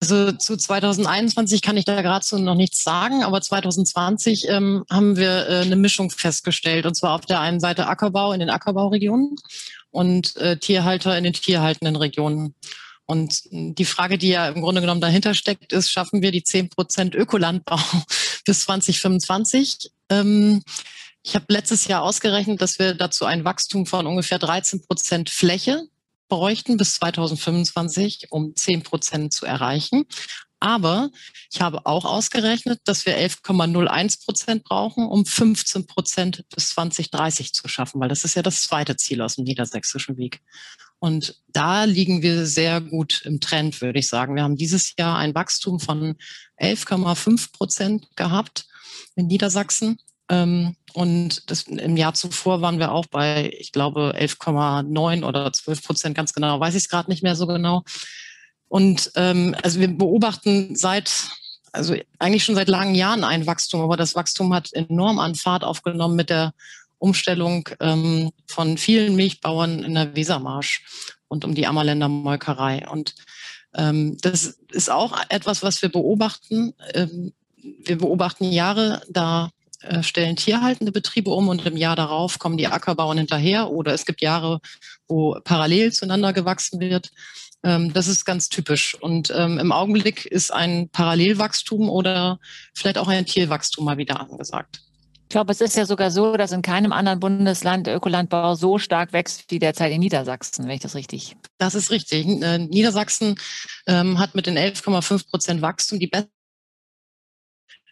[0.09, 5.17] Also zu 2021 kann ich da gerade so noch nichts sagen, aber 2020 ähm, haben
[5.17, 9.35] wir äh, eine Mischung festgestellt und zwar auf der einen Seite Ackerbau in den Ackerbauregionen
[9.91, 12.55] und äh, Tierhalter in den tierhaltenden Regionen.
[13.05, 16.69] Und die Frage, die ja im Grunde genommen dahinter steckt, ist, schaffen wir die 10
[16.69, 17.79] Prozent Ökolandbau
[18.45, 19.91] bis 2025?
[20.09, 20.63] Ähm,
[21.21, 25.83] ich habe letztes Jahr ausgerechnet, dass wir dazu ein Wachstum von ungefähr 13 Prozent Fläche
[26.27, 30.05] bräuchten bis 2025, um 10 Prozent zu erreichen.
[30.59, 31.11] Aber
[31.51, 37.67] ich habe auch ausgerechnet, dass wir 11,01 Prozent brauchen, um 15 Prozent bis 2030 zu
[37.67, 40.41] schaffen, weil das ist ja das zweite Ziel aus dem niedersächsischen Weg.
[40.99, 44.35] Und da liegen wir sehr gut im Trend, würde ich sagen.
[44.35, 46.15] Wir haben dieses Jahr ein Wachstum von
[46.59, 48.65] 11,5 Prozent gehabt
[49.15, 49.99] in Niedersachsen.
[50.29, 55.83] Ähm, und das, im Jahr zuvor waren wir auch bei, ich glaube, 11,9 oder 12
[55.83, 57.83] Prozent, ganz genau, weiß ich es gerade nicht mehr so genau.
[58.67, 61.11] Und ähm, also wir beobachten seit,
[61.71, 65.63] also eigentlich schon seit langen Jahren ein Wachstum, aber das Wachstum hat enorm an Fahrt
[65.63, 66.53] aufgenommen mit der
[66.99, 70.83] Umstellung ähm, von vielen Milchbauern in der Wesermarsch
[71.27, 72.87] und um die Ammerländer Molkerei.
[72.89, 73.13] Und
[73.75, 76.73] ähm, das ist auch etwas, was wir beobachten.
[76.93, 79.51] Ähm, wir beobachten Jahre, da
[79.89, 84.05] äh, stellen tierhaltende Betriebe um und im Jahr darauf kommen die Ackerbauern hinterher oder es
[84.05, 84.59] gibt Jahre,
[85.07, 87.11] wo parallel zueinander gewachsen wird.
[87.63, 88.95] Ähm, das ist ganz typisch.
[88.95, 92.39] Und ähm, im Augenblick ist ein Parallelwachstum oder
[92.73, 94.81] vielleicht auch ein Tierwachstum mal wieder angesagt.
[95.23, 98.77] Ich glaube, es ist ja sogar so, dass in keinem anderen Bundesland der Ökolandbau so
[98.77, 101.35] stark wächst wie derzeit in Niedersachsen, wenn ich das richtig.
[101.57, 102.25] Das ist richtig.
[102.25, 103.35] Äh, Niedersachsen
[103.87, 106.29] ähm, hat mit den 11,5 Prozent Wachstum die beste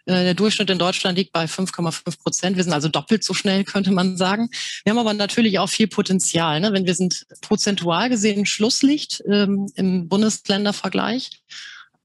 [0.05, 2.55] der Durchschnitt in Deutschland liegt bei 5,5 Prozent.
[2.57, 4.49] Wir sind also doppelt so schnell, könnte man sagen.
[4.83, 6.59] Wir haben aber natürlich auch viel Potenzial.
[6.59, 6.73] Ne?
[6.73, 11.29] Wenn wir sind prozentual gesehen Schlusslicht ähm, im Bundesländervergleich.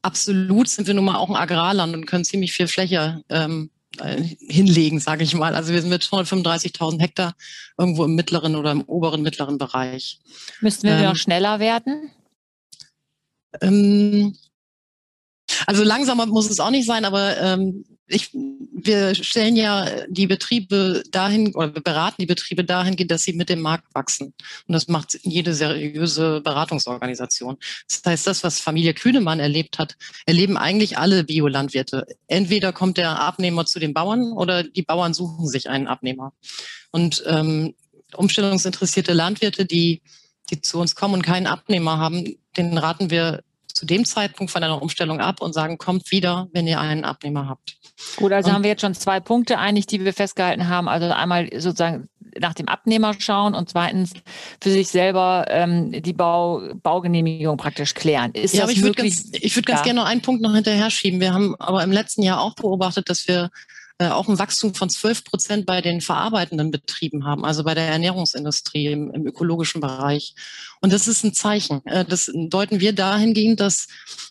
[0.03, 4.23] Absolut sind wir nun mal auch ein Agrarland und können ziemlich viel Fläche ähm, äh,
[4.23, 5.55] hinlegen, sage ich mal.
[5.55, 7.35] Also wir sind mit 135.000 Hektar
[7.77, 10.21] irgendwo im mittleren oder im oberen mittleren Bereich.
[10.61, 12.11] Müssten wir ähm, noch schneller werden?
[13.61, 14.37] Ähm,
[15.67, 21.03] also langsamer muss es auch nicht sein, aber ähm, ich, wir stellen ja die Betriebe
[21.11, 24.35] dahin oder wir beraten die Betriebe dahin, dass sie mit dem Markt wachsen.
[24.67, 27.57] Und das macht jede seriöse Beratungsorganisation.
[27.89, 29.97] Das heißt, das, was Familie Kühnemann erlebt hat,
[30.27, 32.07] erleben eigentlich alle Biolandwirte.
[32.27, 36.33] Entweder kommt der Abnehmer zu den Bauern oder die Bauern suchen sich einen Abnehmer.
[36.91, 37.75] Und ähm,
[38.17, 40.03] umstellungsinteressierte Landwirte, die,
[40.51, 43.45] die zu uns kommen und keinen Abnehmer haben, denen raten wir
[43.81, 47.49] zu dem Zeitpunkt von einer Umstellung ab und sagen, kommt wieder, wenn ihr einen Abnehmer
[47.49, 47.79] habt.
[48.17, 50.87] Gut, also und, haben wir jetzt schon zwei Punkte eigentlich, die wir festgehalten haben.
[50.87, 54.13] Also einmal sozusagen nach dem Abnehmer schauen und zweitens
[54.63, 58.33] für sich selber ähm, die Bau, Baugenehmigung praktisch klären.
[58.33, 60.55] Ist ja, das aber ich würde ganz, ich würd ganz gerne noch einen Punkt noch
[60.55, 61.19] hinterher schieben.
[61.19, 63.49] Wir haben aber im letzten Jahr auch beobachtet, dass wir
[64.09, 68.87] auch ein Wachstum von 12 Prozent bei den verarbeitenden Betrieben haben, also bei der Ernährungsindustrie
[68.87, 70.35] im, im, ökologischen Bereich.
[70.81, 71.85] Und das ist ein Zeichen.
[71.87, 73.89] Äh, das deuten wir dahingehend, dass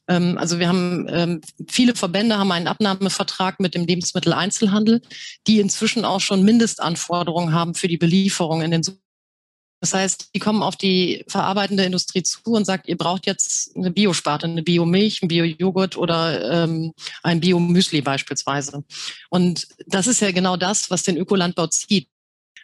[0.08, 5.02] ähm, also wir haben ähm, viele Verbände haben einen Abnahmevertrag mit dem Lebensmitteleinzelhandel,
[5.48, 8.84] die inzwischen auch schon Mindestanforderungen haben für die Belieferung in den
[9.80, 13.92] das heißt, die kommen auf die verarbeitende Industrie zu und sagt, ihr braucht jetzt eine
[13.92, 18.84] Biosparte, eine Biomilch, ein Bio-Joghurt oder ähm, ein Biomüsli beispielsweise.
[19.30, 22.10] Und das ist ja genau das, was den Ökolandbau zieht.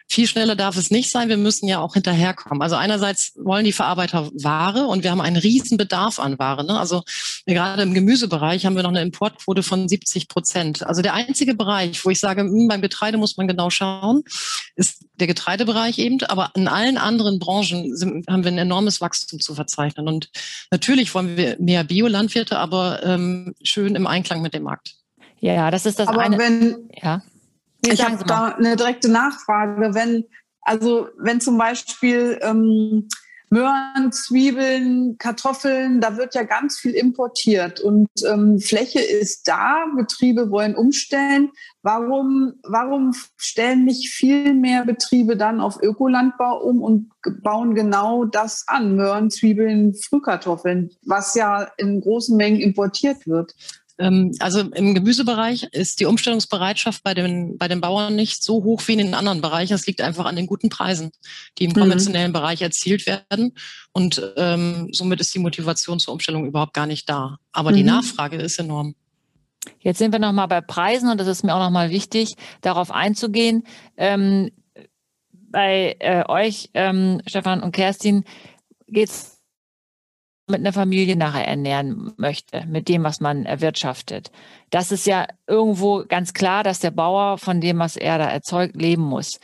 [0.08, 1.28] Viel schneller darf es nicht sein.
[1.28, 2.62] Wir müssen ja auch hinterherkommen.
[2.62, 6.64] Also einerseits wollen die Verarbeiter Ware und wir haben einen riesen Bedarf an Ware.
[6.64, 6.78] Ne?
[6.78, 7.02] Also
[7.44, 10.86] gerade im Gemüsebereich haben wir noch eine Importquote von 70 Prozent.
[10.86, 14.22] Also der einzige Bereich, wo ich sage, hm, beim Getreide muss man genau schauen,
[14.76, 16.22] ist der Getreidebereich eben.
[16.28, 20.06] Aber in allen anderen Branchen sind, haben wir ein enormes Wachstum zu verzeichnen.
[20.06, 20.30] Und
[20.70, 24.94] natürlich wollen wir mehr Biolandwirte, aber ähm, schön im Einklang mit dem Markt.
[25.40, 26.38] Ja, das ist das aber eine.
[26.38, 27.22] Wenn, ja
[27.92, 29.94] ich habe da eine direkte Nachfrage.
[29.94, 30.24] Wenn,
[30.62, 33.08] also wenn zum Beispiel ähm,
[33.48, 40.50] Möhren, Zwiebeln, Kartoffeln, da wird ja ganz viel importiert und ähm, Fläche ist da, Betriebe
[40.50, 41.50] wollen umstellen.
[41.82, 47.10] Warum, warum stellen nicht viel mehr Betriebe dann auf Ökolandbau um und
[47.42, 48.96] bauen genau das an?
[48.96, 53.54] Möhren, Zwiebeln, Frühkartoffeln, was ja in großen Mengen importiert wird.
[53.98, 58.82] Ähm, also im Gemüsebereich ist die Umstellungsbereitschaft bei den, bei den Bauern nicht so hoch
[58.86, 59.74] wie in den anderen Bereichen.
[59.74, 61.12] Es liegt einfach an den guten Preisen,
[61.58, 61.80] die im mhm.
[61.80, 62.34] konventionellen mhm.
[62.34, 63.52] Bereich erzielt werden.
[63.92, 67.38] Und ähm, somit ist die Motivation zur Umstellung überhaupt gar nicht da.
[67.52, 67.76] Aber mhm.
[67.76, 68.94] die Nachfrage ist enorm.
[69.80, 73.64] Jetzt sind wir nochmal bei Preisen und das ist mir auch nochmal wichtig, darauf einzugehen.
[73.96, 74.50] Ähm,
[75.48, 78.24] bei äh, euch, ähm, Stefan und Kerstin,
[78.88, 79.35] geht es
[80.48, 84.30] mit einer Familie nachher ernähren möchte, mit dem, was man erwirtschaftet.
[84.70, 88.76] Das ist ja irgendwo ganz klar, dass der Bauer von dem, was er da erzeugt,
[88.76, 89.40] leben muss.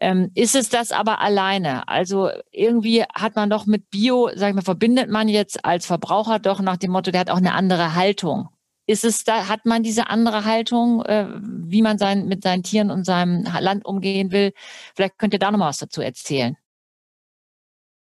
[0.00, 1.86] Ähm, ist es das aber alleine?
[1.88, 6.38] Also irgendwie hat man doch mit Bio, sag ich mal, verbindet man jetzt als Verbraucher
[6.38, 8.48] doch nach dem Motto, der hat auch eine andere Haltung.
[8.86, 12.90] Ist es da, hat man diese andere Haltung, äh, wie man sein, mit seinen Tieren
[12.90, 14.52] und seinem Land umgehen will?
[14.94, 16.56] Vielleicht könnt ihr da noch mal was dazu erzählen.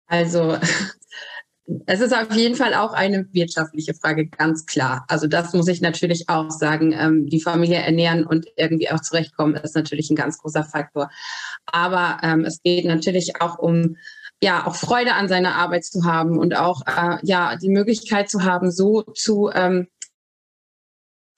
[0.08, 0.58] Also
[1.88, 5.06] es ist auf jeden Fall auch eine wirtschaftliche Frage, ganz klar.
[5.08, 6.93] Also das muss ich natürlich auch sagen.
[6.93, 11.10] Ähm, die Familie ernähren und irgendwie auch zurechtkommen ist natürlich ein ganz großer Faktor.
[11.65, 13.97] Aber ähm, es geht natürlich auch um
[14.41, 18.43] ja auch Freude an seiner Arbeit zu haben und auch äh, ja die Möglichkeit zu
[18.43, 19.88] haben, so zu ähm,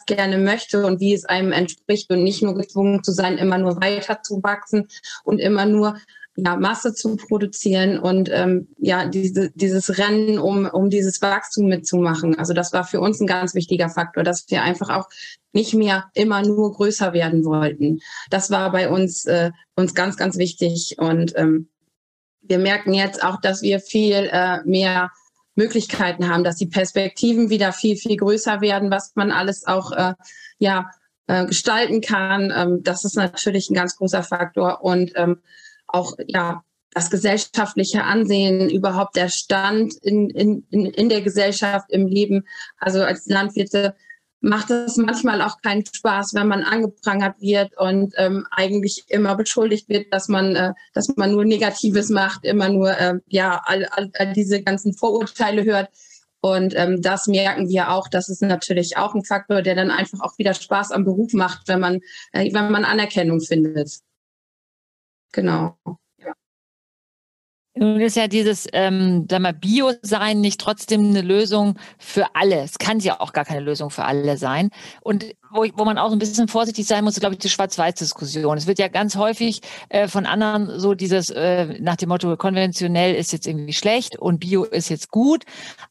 [0.08, 3.80] gerne möchte und wie es einem entspricht und nicht nur gezwungen zu sein, immer nur
[3.82, 4.88] weiter zu wachsen
[5.24, 5.98] und immer nur
[6.38, 12.38] ja, Masse zu produzieren und ähm, ja, diese, dieses Rennen, um, um dieses Wachstum mitzumachen.
[12.38, 15.10] Also das war für uns ein ganz wichtiger Faktor, dass wir einfach auch
[15.52, 18.02] nicht mehr immer nur größer werden wollten.
[18.30, 20.98] Das war bei uns, äh, uns ganz, ganz wichtig.
[21.00, 21.70] Und ähm,
[22.42, 25.12] wir merken jetzt auch, dass wir viel äh, mehr
[25.56, 30.14] Möglichkeiten haben, dass die Perspektiven wieder viel, viel größer werden, was man alles auch äh,
[30.60, 30.92] ja,
[31.26, 32.54] äh, gestalten kann.
[32.56, 34.84] Ähm, das ist natürlich ein ganz großer Faktor.
[34.84, 35.42] Und ähm,
[35.88, 42.48] auch ja das gesellschaftliche Ansehen, überhaupt der Stand in, in, in, der Gesellschaft, im Leben.
[42.80, 43.96] Also als Landwirte
[44.40, 49.90] macht es manchmal auch keinen Spaß, wenn man angeprangert wird und ähm, eigentlich immer beschuldigt
[49.90, 54.10] wird, dass man, äh, dass man nur Negatives macht, immer nur äh, ja all, all,
[54.14, 55.90] all diese ganzen Vorurteile hört.
[56.40, 58.08] Und ähm, das merken wir auch.
[58.08, 61.68] Das ist natürlich auch ein Faktor, der dann einfach auch wieder Spaß am Beruf macht,
[61.68, 62.00] wenn man,
[62.32, 64.00] äh, wenn man Anerkennung findet.
[65.32, 65.78] Genau.
[67.80, 72.62] Nun ist ja dieses, ähm, Bio-Sein nicht trotzdem eine Lösung für alle.
[72.62, 74.72] Es kann ja auch gar keine Lösung für alle sein.
[75.02, 78.58] Und wo, ich, wo man auch ein bisschen vorsichtig sein muss, glaube ich, die Schwarz-Weiß-Diskussion.
[78.58, 83.16] Es wird ja ganz häufig äh, von anderen so dieses äh, nach dem Motto, konventionell
[83.16, 85.44] ist jetzt irgendwie schlecht und Bio ist jetzt gut.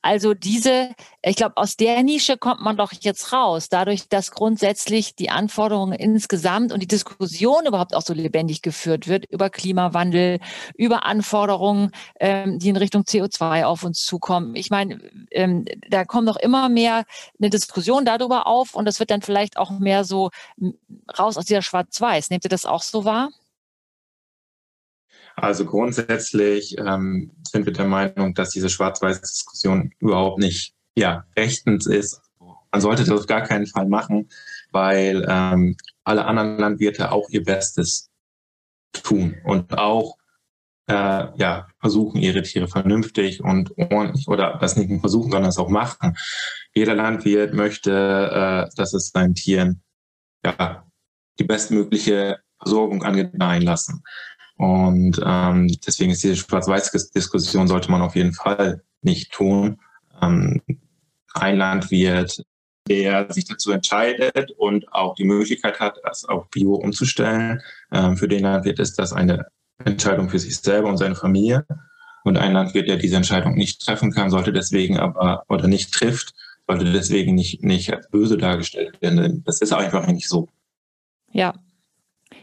[0.03, 0.91] Also diese,
[1.23, 5.93] ich glaube, aus der Nische kommt man doch jetzt raus, dadurch, dass grundsätzlich die Anforderungen
[5.93, 10.41] insgesamt und die Diskussion überhaupt auch so lebendig geführt wird über Klimawandel,
[10.77, 11.91] über Anforderungen,
[12.21, 14.57] ähm, die in Richtung CO2 auf uns zukommen.
[14.57, 17.05] Ich meine, ähm, da kommt doch immer mehr
[17.39, 20.31] eine Diskussion darüber auf und das wird dann vielleicht vielleicht auch mehr so
[21.19, 22.31] raus aus dieser Schwarz-Weiß.
[22.31, 23.31] Nehmt ihr das auch so wahr?
[25.37, 32.23] Also grundsätzlich ähm, sind wir der Meinung, dass diese Schwarz-Weiß-Diskussion überhaupt nicht ja, rechtens ist.
[32.73, 34.29] Man sollte das auf gar keinen Fall machen,
[34.73, 38.11] weil ähm, alle anderen Landwirte auch ihr Bestes
[38.93, 40.17] tun und auch
[40.89, 45.59] äh, ja, versuchen, ihre Tiere vernünftig und ordentlich oder das nicht nur versuchen, sondern es
[45.59, 46.17] auch machen.
[46.75, 49.83] Jeder Landwirt möchte, äh, dass es seinen Tieren
[50.45, 50.87] ja,
[51.39, 54.03] die bestmögliche Versorgung angedeihen lassen.
[54.57, 59.81] Und ähm, deswegen ist diese Schwarz-Weiß-Diskussion sollte man auf jeden Fall nicht tun.
[60.23, 60.63] Ähm,
[61.35, 62.43] ein Landwirt,
[62.89, 67.61] der sich dazu entscheidet und auch die Möglichkeit hat, das auf Bio umzustellen,
[67.93, 69.47] ähm, für den Landwirt ist das eine
[69.85, 71.67] Entscheidung für sich selber und seine Familie.
[72.25, 76.35] Und ein Landwirt, der diese Entscheidung nicht treffen kann, sollte deswegen aber oder nicht trifft,
[76.67, 79.45] sollte deswegen nicht, nicht als böse dargestellt werden.
[79.45, 80.49] Das ist einfach nicht so.
[81.31, 81.55] Ja.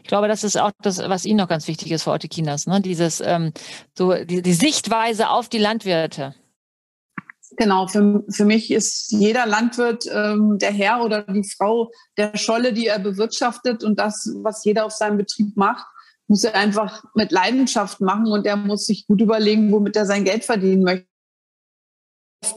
[0.02, 2.80] Ich glaube, das ist auch das, was Ihnen noch ganz wichtig ist, Frau Ottekinas, ne?
[2.80, 3.52] Dieses, ähm,
[3.96, 6.34] so die, die Sichtweise auf die Landwirte.
[7.56, 12.72] Genau, für, für mich ist jeder Landwirt ähm, der Herr oder die Frau der Scholle,
[12.72, 15.86] die er bewirtschaftet und das, was jeder auf seinem Betrieb macht,
[16.28, 20.24] muss er einfach mit Leidenschaft machen und er muss sich gut überlegen, womit er sein
[20.24, 21.06] Geld verdienen möchte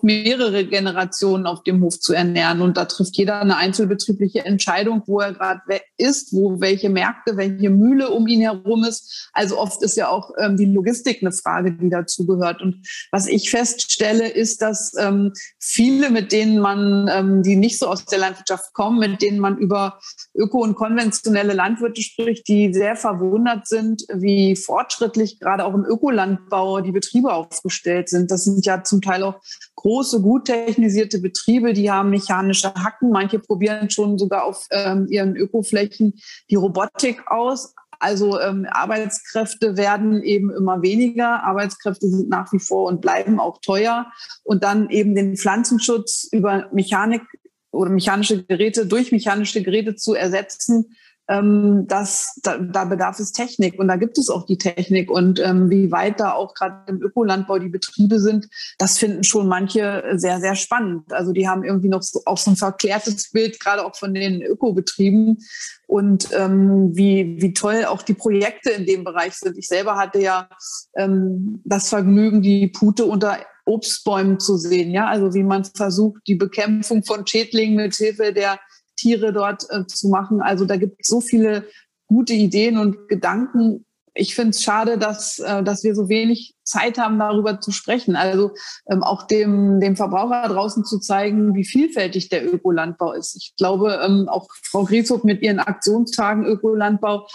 [0.01, 2.61] mehrere Generationen auf dem Hof zu ernähren.
[2.61, 7.69] Und da trifft jeder eine einzelbetriebliche Entscheidung, wo er gerade ist, wo welche Märkte, welche
[7.69, 9.29] Mühle um ihn herum ist.
[9.33, 12.61] Also oft ist ja auch ähm, die Logistik eine Frage, die dazugehört.
[12.61, 17.87] Und was ich feststelle, ist, dass ähm, viele, mit denen man, ähm, die nicht so
[17.87, 19.99] aus der Landwirtschaft kommen, mit denen man über
[20.37, 26.81] öko- und konventionelle Landwirte spricht, die sehr verwundert sind, wie fortschrittlich gerade auch im Ökolandbau
[26.81, 28.31] die Betriebe aufgestellt sind.
[28.31, 29.41] Das sind ja zum Teil auch
[29.75, 33.11] große, gut technisierte Betriebe, die haben mechanische Hacken.
[33.11, 36.13] Manche probieren schon sogar auf ähm, ihren Ökoflächen
[36.49, 37.73] die Robotik aus.
[37.99, 41.43] Also ähm, Arbeitskräfte werden eben immer weniger.
[41.43, 44.11] Arbeitskräfte sind nach wie vor und bleiben auch teuer.
[44.43, 47.23] Und dann eben den Pflanzenschutz über Mechanik
[47.71, 50.85] oder mechanische Geräte durch mechanische Geräte zu ersetzen,
[51.29, 55.39] ähm, das, da, da bedarf es Technik und da gibt es auch die Technik und
[55.39, 60.03] ähm, wie weit da auch gerade im Ökolandbau die Betriebe sind, das finden schon manche
[60.15, 61.11] sehr, sehr spannend.
[61.11, 64.41] Also die haben irgendwie noch so, auch so ein verklärtes Bild, gerade auch von den
[64.41, 65.39] Ökobetrieben
[65.85, 69.57] und ähm, wie, wie toll auch die Projekte in dem Bereich sind.
[69.57, 70.47] Ich selber hatte ja
[70.95, 76.35] ähm, das Vergnügen, die Pute unter Obstbäumen zu sehen, ja, also wie man versucht, die
[76.35, 78.59] Bekämpfung von Schädlingen mit Hilfe der
[78.95, 80.41] Tiere dort äh, zu machen.
[80.41, 81.65] Also da gibt es so viele
[82.07, 83.85] gute Ideen und Gedanken.
[84.13, 88.15] Ich finde es schade, dass, äh, dass wir so wenig Zeit haben, darüber zu sprechen.
[88.15, 88.51] Also
[88.89, 93.35] ähm, auch dem, dem Verbraucher draußen zu zeigen, wie vielfältig der Ökolandbau ist.
[93.35, 97.27] Ich glaube, ähm, auch Frau Grieshoff mit ihren Aktionstagen Ökolandbau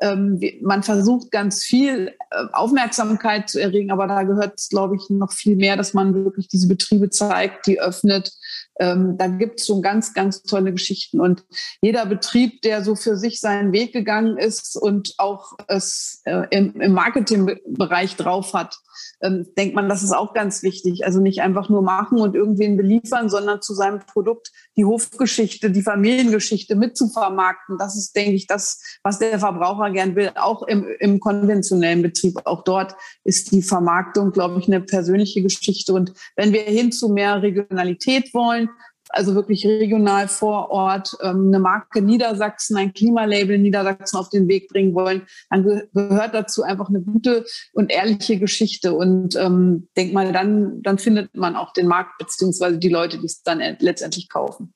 [0.00, 5.32] ähm, man versucht ganz viel äh, Aufmerksamkeit zu erregen, aber da gehört, glaube ich, noch
[5.32, 8.32] viel mehr, dass man wirklich diese Betriebe zeigt, die öffnet,
[8.78, 11.20] ähm, da gibt es schon ganz, ganz tolle Geschichten.
[11.20, 11.44] Und
[11.80, 16.80] jeder Betrieb, der so für sich seinen Weg gegangen ist und auch es äh, im,
[16.80, 18.76] im Marketingbereich drauf hat,
[19.20, 21.04] ähm, denkt man, das ist auch ganz wichtig.
[21.04, 25.82] Also nicht einfach nur machen und irgendwen beliefern, sondern zu seinem Produkt die Hofgeschichte, die
[25.82, 27.78] Familiengeschichte mitzuvermarkten.
[27.78, 32.40] Das ist, denke ich, das, was der Verbraucher gern will, auch im, im konventionellen Betrieb.
[32.44, 35.92] Auch dort ist die Vermarktung, glaube ich, eine persönliche Geschichte.
[35.92, 38.68] Und wenn wir hin zu mehr Regionalität wollen,
[39.10, 44.68] also wirklich regional vor Ort ähm, eine Marke Niedersachsen, ein Klimalabel Niedersachsen auf den Weg
[44.68, 48.94] bringen wollen, dann gehört dazu einfach eine gute und ehrliche Geschichte.
[48.94, 53.26] Und ähm, denk mal, dann, dann findet man auch den Markt beziehungsweise die Leute, die
[53.26, 54.72] es dann letztendlich kaufen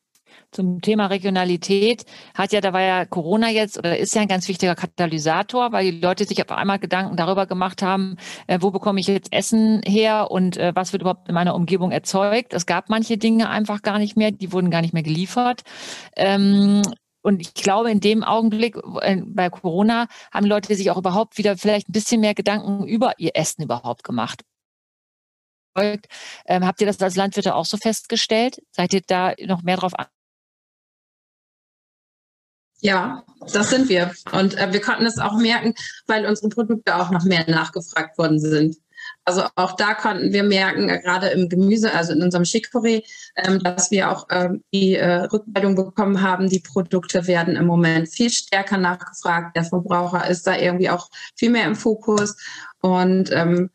[0.52, 4.48] zum Thema Regionalität hat ja, da war ja Corona jetzt oder ist ja ein ganz
[4.48, 9.00] wichtiger Katalysator, weil die Leute sich auf einmal Gedanken darüber gemacht haben, äh, wo bekomme
[9.00, 12.52] ich jetzt Essen her und äh, was wird überhaupt in meiner Umgebung erzeugt.
[12.52, 15.62] Es gab manche Dinge einfach gar nicht mehr, die wurden gar nicht mehr geliefert.
[16.16, 16.82] Ähm,
[17.22, 21.56] und ich glaube, in dem Augenblick äh, bei Corona haben Leute sich auch überhaupt wieder
[21.56, 24.42] vielleicht ein bisschen mehr Gedanken über ihr Essen überhaupt gemacht.
[25.76, 28.60] Ähm, habt ihr das als Landwirte auch so festgestellt?
[28.72, 29.92] Seid ihr da noch mehr drauf
[32.80, 34.12] ja, das sind wir.
[34.32, 35.74] Und äh, wir konnten es auch merken,
[36.06, 38.76] weil unsere Produkte auch noch mehr nachgefragt worden sind.
[39.24, 43.04] Also auch da konnten wir merken, äh, gerade im Gemüse, also in unserem Chicorée,
[43.36, 48.08] ähm, dass wir auch ähm, die äh, Rückmeldung bekommen haben, die Produkte werden im Moment
[48.08, 49.56] viel stärker nachgefragt.
[49.56, 52.36] Der Verbraucher ist da irgendwie auch viel mehr im Fokus.
[52.80, 53.70] Und ähm,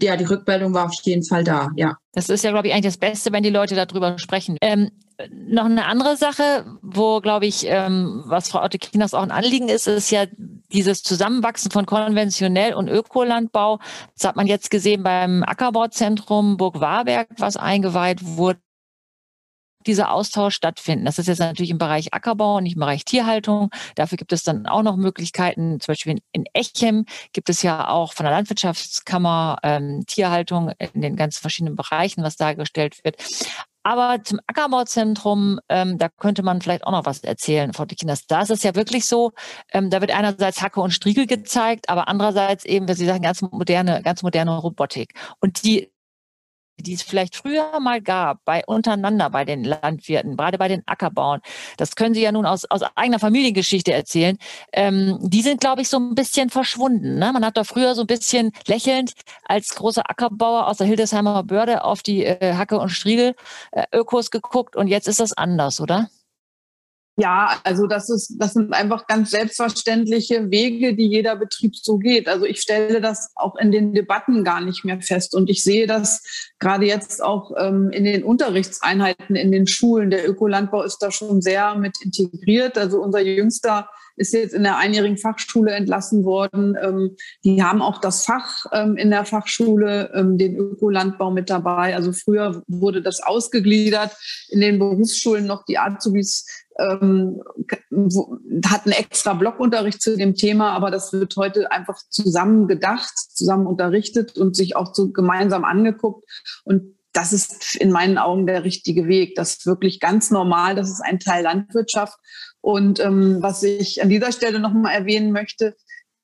[0.00, 1.98] ja, die Rückmeldung war auf jeden Fall da, ja.
[2.12, 4.56] Das ist ja, glaube ich, eigentlich das Beste, wenn die Leute darüber sprechen.
[4.60, 4.90] Ähm,
[5.30, 9.68] noch eine andere Sache, wo, glaube ich, ähm, was Frau Otte Kinas auch ein Anliegen
[9.68, 10.26] ist, ist ja
[10.72, 13.78] dieses Zusammenwachsen von konventionell und Ökolandbau.
[14.14, 18.60] Das hat man jetzt gesehen beim Ackerbauzentrum Burg Warberg, was eingeweiht wurde
[19.86, 21.04] dieser Austausch stattfinden.
[21.04, 23.70] Das ist jetzt natürlich im Bereich Ackerbau, nicht im Bereich Tierhaltung.
[23.94, 25.80] Dafür gibt es dann auch noch Möglichkeiten.
[25.80, 31.16] Zum Beispiel in Echem gibt es ja auch von der Landwirtschaftskammer ähm, Tierhaltung in den
[31.16, 33.16] ganz verschiedenen Bereichen, was dargestellt wird.
[33.84, 38.26] Aber zum Ackerbauzentrum, ähm, da könnte man vielleicht auch noch was erzählen, Frau Dikinas.
[38.26, 39.32] Da ist es ja wirklich so,
[39.72, 43.42] ähm, da wird einerseits Hacke und Striegel gezeigt, aber andererseits eben, wie Sie sagen, ganz
[43.42, 45.12] moderne, ganz moderne Robotik.
[45.40, 45.93] Und die
[46.78, 51.40] die es vielleicht früher mal gab, bei untereinander bei den Landwirten, gerade bei den Ackerbauern,
[51.76, 54.38] das können Sie ja nun aus, aus eigener Familiengeschichte erzählen,
[54.72, 57.18] ähm, die sind, glaube ich, so ein bisschen verschwunden.
[57.18, 57.32] Ne?
[57.32, 59.12] Man hat da früher so ein bisschen lächelnd
[59.44, 64.76] als großer Ackerbauer aus der Hildesheimer Börde auf die äh, Hacke- und Striegel-Ökos äh, geguckt
[64.76, 66.08] und jetzt ist das anders, oder?
[67.16, 72.26] Ja, also das ist, das sind einfach ganz selbstverständliche Wege, die jeder Betrieb so geht.
[72.26, 75.32] Also ich stelle das auch in den Debatten gar nicht mehr fest.
[75.32, 76.24] Und ich sehe das
[76.58, 80.10] gerade jetzt auch ähm, in den Unterrichtseinheiten in den Schulen.
[80.10, 82.76] Der Ökolandbau ist da schon sehr mit integriert.
[82.76, 86.76] Also unser jüngster ist jetzt in der einjährigen Fachschule entlassen worden.
[86.80, 91.94] Ähm, die haben auch das Fach ähm, in der Fachschule, ähm, den Ökolandbau mit dabei.
[91.94, 94.16] Also früher wurde das ausgegliedert
[94.48, 96.46] in den Berufsschulen noch die Azubis
[96.78, 97.40] ähm,
[98.66, 104.36] hatten extra Blockunterricht zu dem Thema, aber das wird heute einfach zusammen gedacht, zusammen unterrichtet
[104.36, 106.24] und sich auch so gemeinsam angeguckt.
[106.64, 109.36] Und das ist in meinen Augen der richtige Weg.
[109.36, 110.74] Das ist wirklich ganz normal.
[110.74, 112.18] Das ist ein Teil Landwirtschaft.
[112.64, 115.76] Und ähm, was ich an dieser Stelle nochmal erwähnen möchte,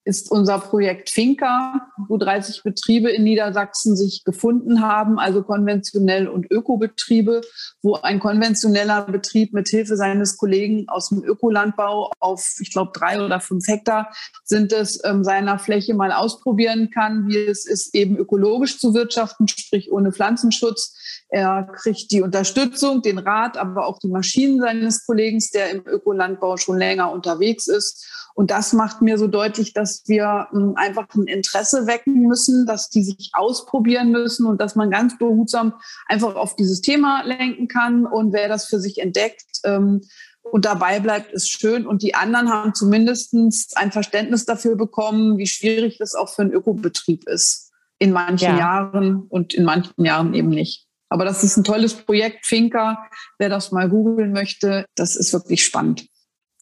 [0.04, 6.50] ist unser Projekt Finca, wo 30 Betriebe in Niedersachsen sich gefunden haben, also konventionell und
[6.50, 7.42] Ökobetriebe,
[7.82, 13.22] wo ein konventioneller Betrieb mit Hilfe seines Kollegen aus dem Ökolandbau auf, ich glaube, drei
[13.22, 14.10] oder fünf Hektar
[14.42, 19.46] sind es, ähm, seiner Fläche mal ausprobieren kann, wie es ist, eben ökologisch zu wirtschaften,
[19.46, 21.19] sprich ohne Pflanzenschutz.
[21.30, 26.56] Er kriegt die Unterstützung, den Rat, aber auch die Maschinen seines Kollegen, der im Ökolandbau
[26.56, 31.24] schon länger unterwegs ist und das macht mir so deutlich, dass wir hm, einfach ein
[31.24, 35.74] Interesse wecken müssen, dass die sich ausprobieren müssen und dass man ganz behutsam
[36.06, 38.06] einfach auf dieses Thema lenken kann.
[38.06, 40.00] Und wer das für sich entdeckt, ähm,
[40.42, 41.86] und dabei bleibt, ist schön.
[41.86, 43.34] Und die anderen haben zumindest
[43.76, 47.70] ein Verständnis dafür bekommen, wie schwierig das auch für einen Ökobetrieb ist.
[47.98, 48.58] In manchen ja.
[48.58, 50.89] Jahren und in manchen Jahren eben nicht.
[51.10, 53.06] Aber das ist ein tolles Projekt, Finca.
[53.38, 56.06] Wer das mal googeln möchte, das ist wirklich spannend.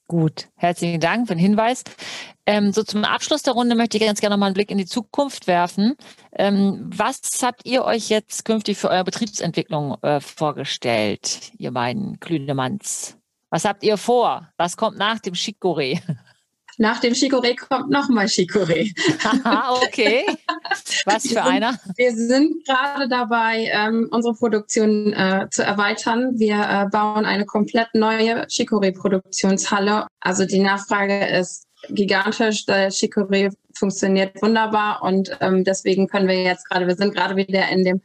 [0.08, 1.84] Gut, herzlichen Dank für den Hinweis.
[2.46, 4.78] Ähm, so zum Abschluss der Runde möchte ich ganz gerne noch mal einen Blick in
[4.78, 5.96] die Zukunft werfen.
[6.32, 13.18] Ähm, was habt ihr euch jetzt künftig für eure Betriebsentwicklung äh, vorgestellt, ihr beiden Klünemanns?
[13.50, 14.48] Was habt ihr vor?
[14.56, 16.00] Was kommt nach dem Chicorée?
[16.80, 18.94] Nach dem Chicorée kommt nochmal Chicorée.
[19.82, 20.24] okay.
[21.04, 21.78] Was für einer?
[21.96, 26.38] Wir sind gerade dabei, ähm, unsere Produktion äh, zu erweitern.
[26.38, 30.06] Wir äh, bauen eine komplett neue Chicorée-Produktionshalle.
[30.20, 32.64] Also die Nachfrage ist gigantisch.
[32.66, 37.68] Der Chicorée funktioniert wunderbar und ähm, deswegen können wir jetzt gerade, wir sind gerade wieder
[37.68, 38.00] in dem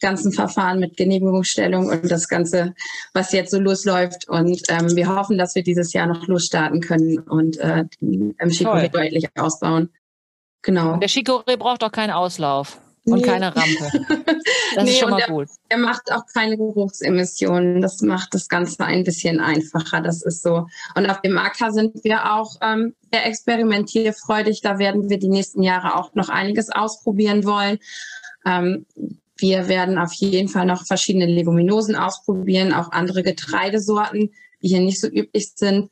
[0.00, 2.74] ganzen Verfahren mit Genehmigungsstellung und das Ganze,
[3.14, 4.28] was jetzt so losläuft.
[4.28, 8.88] Und ähm, wir hoffen, dass wir dieses Jahr noch losstarten können und äh, im Chicorée
[8.88, 9.90] deutlich ausbauen.
[10.62, 10.96] Genau.
[10.96, 13.22] Der Chicorée braucht auch keinen Auslauf und nee.
[13.22, 14.34] keine Rampe.
[14.74, 15.48] Das nee, ist schon mal der, gut.
[15.70, 17.80] Er macht auch keine Geruchsemissionen.
[17.80, 20.02] Das macht das Ganze ein bisschen einfacher.
[20.02, 20.66] Das ist so.
[20.94, 24.60] Und auf dem AK sind wir auch ähm, sehr experimentierfreudig.
[24.60, 27.78] Da werden wir die nächsten Jahre auch noch einiges ausprobieren wollen.
[28.44, 28.84] Ähm,
[29.38, 34.32] wir werden auf jeden Fall noch verschiedene Leguminosen ausprobieren, auch andere Getreidesorten,
[34.62, 35.90] die hier nicht so üblich sind.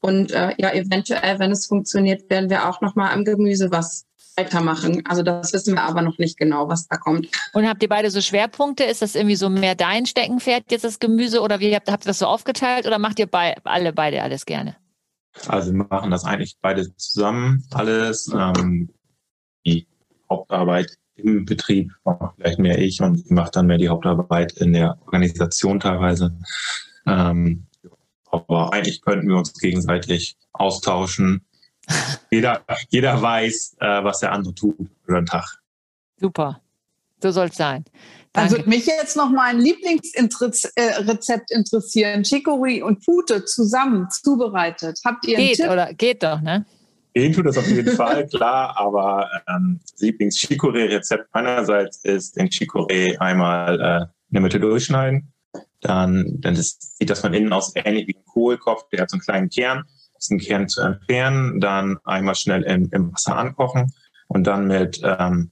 [0.00, 4.04] Und äh, ja, eventuell, wenn es funktioniert, werden wir auch noch mal am Gemüse was
[4.36, 5.02] weitermachen.
[5.06, 7.28] Also das wissen wir aber noch nicht genau, was da kommt.
[7.52, 8.84] Und habt ihr beide so Schwerpunkte?
[8.84, 12.08] Ist das irgendwie so mehr dein Steckenpferd jetzt das Gemüse oder wie habt, habt ihr
[12.08, 14.76] das so aufgeteilt oder macht ihr bei, alle beide alles gerne?
[15.46, 18.28] Also wir machen das eigentlich beide zusammen alles.
[18.34, 18.90] Ähm,
[19.64, 19.86] die
[20.28, 24.98] Hauptarbeit im Betrieb mache vielleicht mehr ich und mache dann mehr die Hauptarbeit in der
[25.04, 26.36] Organisation teilweise.
[27.06, 27.66] Ähm,
[28.30, 31.44] aber eigentlich könnten wir uns gegenseitig austauschen.
[32.30, 35.60] jeder, jeder weiß, äh, was der andere tut über den Tag.
[36.18, 36.60] Super.
[37.22, 37.84] So soll es sein.
[38.32, 42.24] Dann würde mich jetzt noch mein Lieblingsrezept interessieren.
[42.24, 44.98] Chicory und Pute zusammen zubereitet.
[45.04, 46.64] Habt ihr geht, oder geht doch, ne?
[47.14, 53.80] Gehen tut das auf jeden Fall, klar, aber ähm, Lieblings-Chicorée-Rezept meinerseits ist den Chicorée einmal
[53.80, 55.32] äh, in der Mitte durchschneiden.
[55.80, 59.16] Dann, dann das, sieht das von innen aus ähnlich wie ein Kohlkopf, der hat so
[59.16, 59.84] einen kleinen Kern.
[60.16, 63.92] Diesen Kern zu entfernen, dann einmal schnell im, im Wasser ankochen
[64.28, 65.50] und dann mit ähm,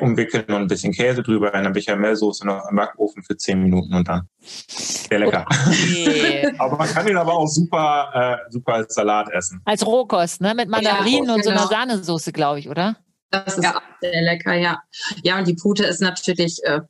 [0.00, 3.94] umwickeln und ein bisschen Käse drüber, in einer Bechamelsoße noch im Backofen für 10 Minuten
[3.94, 5.46] und dann sehr lecker.
[5.48, 6.52] Okay.
[6.58, 9.60] aber man kann ihn aber auch super, äh, super als Salat essen.
[9.64, 10.54] Als Rohkost, ne?
[10.54, 11.70] Mit Mandarinen ja, und so einer genau.
[11.70, 12.96] Sahnesoße, glaube ich, oder?
[13.30, 13.76] Das ist ja.
[13.76, 14.82] auch sehr lecker, ja.
[15.22, 16.80] Ja, und die Pute ist natürlich äh,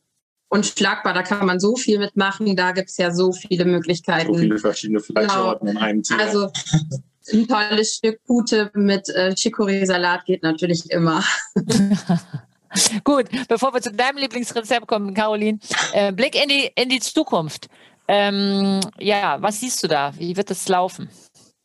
[0.49, 1.15] unschlagbar.
[1.15, 2.55] Da kann man so viel mitmachen.
[2.57, 4.33] Da gibt es ja so viele Möglichkeiten.
[4.33, 5.81] So viele verschiedene Fleischsorten genau.
[5.81, 6.19] in einem Tier.
[6.19, 6.51] Also
[7.33, 11.23] ein tolles Stück Pute mit äh, Chicorée-Salat geht natürlich immer.
[13.05, 15.59] Gut, bevor wir zu deinem Lieblingsrezept kommen, Caroline,
[15.93, 17.69] äh, Blick in die, in die Zukunft.
[18.09, 20.13] Ähm, ja, was siehst du da?
[20.17, 21.09] Wie wird es laufen?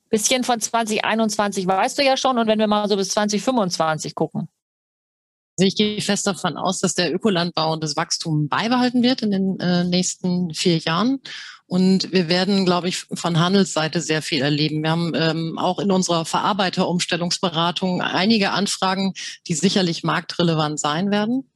[0.10, 4.48] Bisschen von 2021 weißt du ja schon und wenn wir mal so bis 2025 gucken.
[5.60, 9.32] Also ich gehe fest davon aus, dass der Ökolandbau und das Wachstum beibehalten wird in
[9.32, 11.20] den äh, nächsten vier Jahren
[11.68, 14.84] Und wir werden, glaube ich, von Handelsseite sehr viel erleben.
[14.84, 19.14] Wir haben ähm, auch in unserer Verarbeiterumstellungsberatung einige Anfragen,
[19.48, 21.50] die sicherlich marktrelevant sein werden.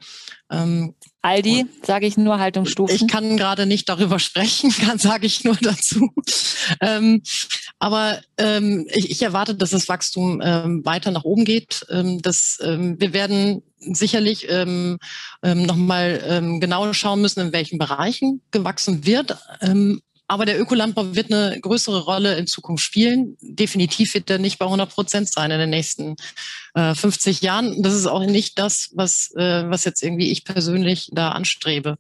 [0.51, 2.93] Ähm, Aldi, sage ich nur Haltungsstufen.
[2.93, 6.11] Ich kann gerade nicht darüber sprechen, kann sage ich nur dazu.
[6.81, 7.23] Ähm,
[7.81, 11.83] aber ähm, ich, ich, erwarte, dass das Wachstum ähm, weiter nach oben geht.
[11.89, 14.99] Ähm, dass, ähm, wir werden sicherlich ähm,
[15.41, 19.35] ähm, nochmal ähm, genau schauen müssen, in welchen Bereichen gewachsen wird.
[19.61, 23.35] Ähm, aber der Ökolandbau wird eine größere Rolle in Zukunft spielen.
[23.41, 26.15] Definitiv wird er nicht bei 100 Prozent sein in den nächsten
[26.75, 27.81] äh, 50 Jahren.
[27.81, 31.97] Das ist auch nicht das, was, äh, was jetzt irgendwie ich persönlich da anstrebe.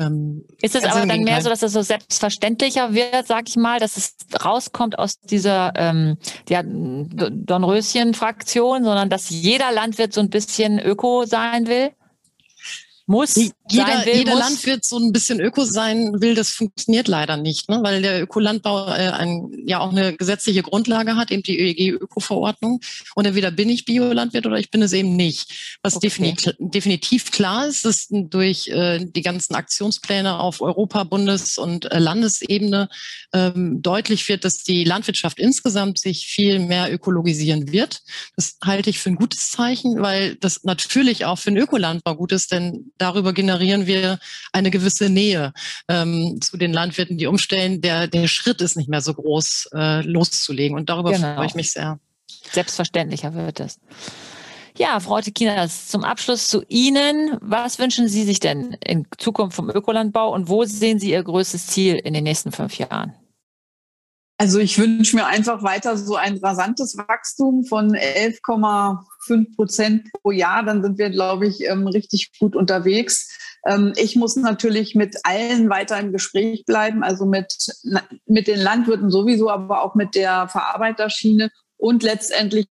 [0.00, 3.80] Ähm, ist es aber dann mehr so, dass es so selbstverständlicher wird, sag ich mal,
[3.80, 6.18] dass es rauskommt aus dieser ähm,
[6.48, 11.90] ja, Dornröschen-Fraktion, sondern dass jeder Landwirt so ein bisschen Öko sein will?
[13.06, 14.40] Muss jeder, will, jeder muss.
[14.40, 17.80] Landwirt so ein bisschen Öko sein will, das funktioniert leider nicht, ne?
[17.82, 22.80] weil der Ökolandbau äh, ein, ja auch eine gesetzliche Grundlage hat, eben die ÖEG-Öko-Verordnung.
[23.14, 25.78] Und entweder bin ich Biolandwirt oder ich bin es eben nicht.
[25.82, 26.06] Was okay.
[26.06, 31.98] definitiv, definitiv klar ist, ist durch äh, die ganzen Aktionspläne auf Europa-, Bundes- und äh,
[31.98, 32.88] Landesebene
[33.32, 38.00] ähm, deutlich wird, dass die Landwirtschaft insgesamt sich viel mehr ökologisieren wird.
[38.36, 42.32] Das halte ich für ein gutes Zeichen, weil das natürlich auch für den Ökolandbau gut
[42.32, 44.18] ist, denn darüber generieren wir
[44.52, 45.52] eine gewisse Nähe
[45.88, 47.80] ähm, zu den Landwirten, die umstellen.
[47.80, 50.76] Der, der Schritt ist nicht mehr so groß, äh, loszulegen.
[50.76, 51.34] Und darüber genau.
[51.36, 51.98] freue ich mich sehr.
[52.52, 53.78] Selbstverständlicher wird es.
[54.76, 57.38] Ja, Frau Tekinas, zum Abschluss zu Ihnen.
[57.40, 61.68] Was wünschen Sie sich denn in Zukunft vom Ökolandbau und wo sehen Sie Ihr größtes
[61.68, 63.14] Ziel in den nächsten fünf Jahren?
[64.36, 70.64] Also ich wünsche mir einfach weiter so ein rasantes Wachstum von 11,5 Prozent pro Jahr.
[70.64, 73.28] Dann sind wir, glaube ich, ähm, richtig gut unterwegs.
[73.66, 77.54] Ähm, ich muss natürlich mit allen weiter im Gespräch bleiben, also mit,
[78.26, 82.66] mit den Landwirten sowieso, aber auch mit der Verarbeiterschiene und letztendlich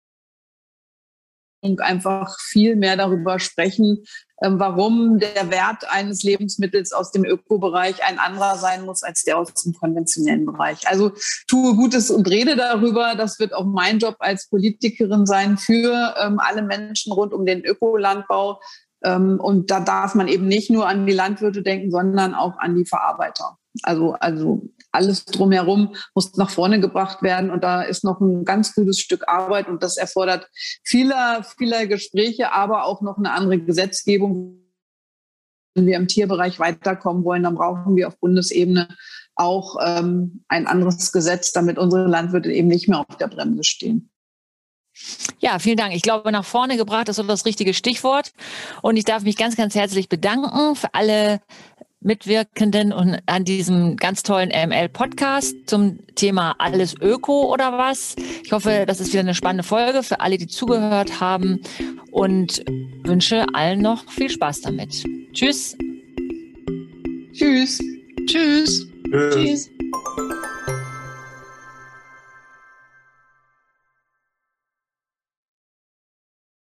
[1.78, 4.04] einfach viel mehr darüber sprechen,
[4.44, 9.54] warum der Wert eines Lebensmittels aus dem Ökobereich ein anderer sein muss als der aus
[9.54, 10.88] dem konventionellen Bereich.
[10.88, 11.12] Also
[11.46, 13.14] tue Gutes und rede darüber.
[13.16, 17.64] Das wird auch mein Job als Politikerin sein für ähm, alle Menschen rund um den
[17.64, 18.60] Ökolandbau.
[19.04, 22.74] Ähm, und da darf man eben nicht nur an die Landwirte denken, sondern auch an
[22.74, 23.58] die Verarbeiter.
[23.82, 27.50] Also, also alles drumherum muss nach vorne gebracht werden.
[27.50, 30.48] Und da ist noch ein ganz gutes Stück Arbeit und das erfordert
[30.84, 34.58] vieler, vieler Gespräche, aber auch noch eine andere Gesetzgebung.
[35.74, 38.88] Wenn wir im Tierbereich weiterkommen wollen, dann brauchen wir auf Bundesebene
[39.34, 44.10] auch ähm, ein anderes Gesetz, damit unsere Landwirte eben nicht mehr auf der Bremse stehen.
[45.40, 45.94] Ja, vielen Dank.
[45.94, 48.32] Ich glaube, nach vorne gebracht ist so das richtige Stichwort.
[48.82, 51.40] Und ich darf mich ganz, ganz herzlich bedanken für alle
[52.02, 58.16] Mitwirkenden und an diesem ganz tollen ML-Podcast zum Thema Alles Öko oder was.
[58.44, 61.60] Ich hoffe, das ist wieder eine spannende Folge für alle, die zugehört haben
[62.10, 62.64] und
[63.04, 65.04] wünsche allen noch viel Spaß damit.
[65.32, 65.76] Tschüss.
[67.32, 67.80] Tschüss.
[68.26, 68.86] Tschüss.
[69.12, 69.70] Tschüss.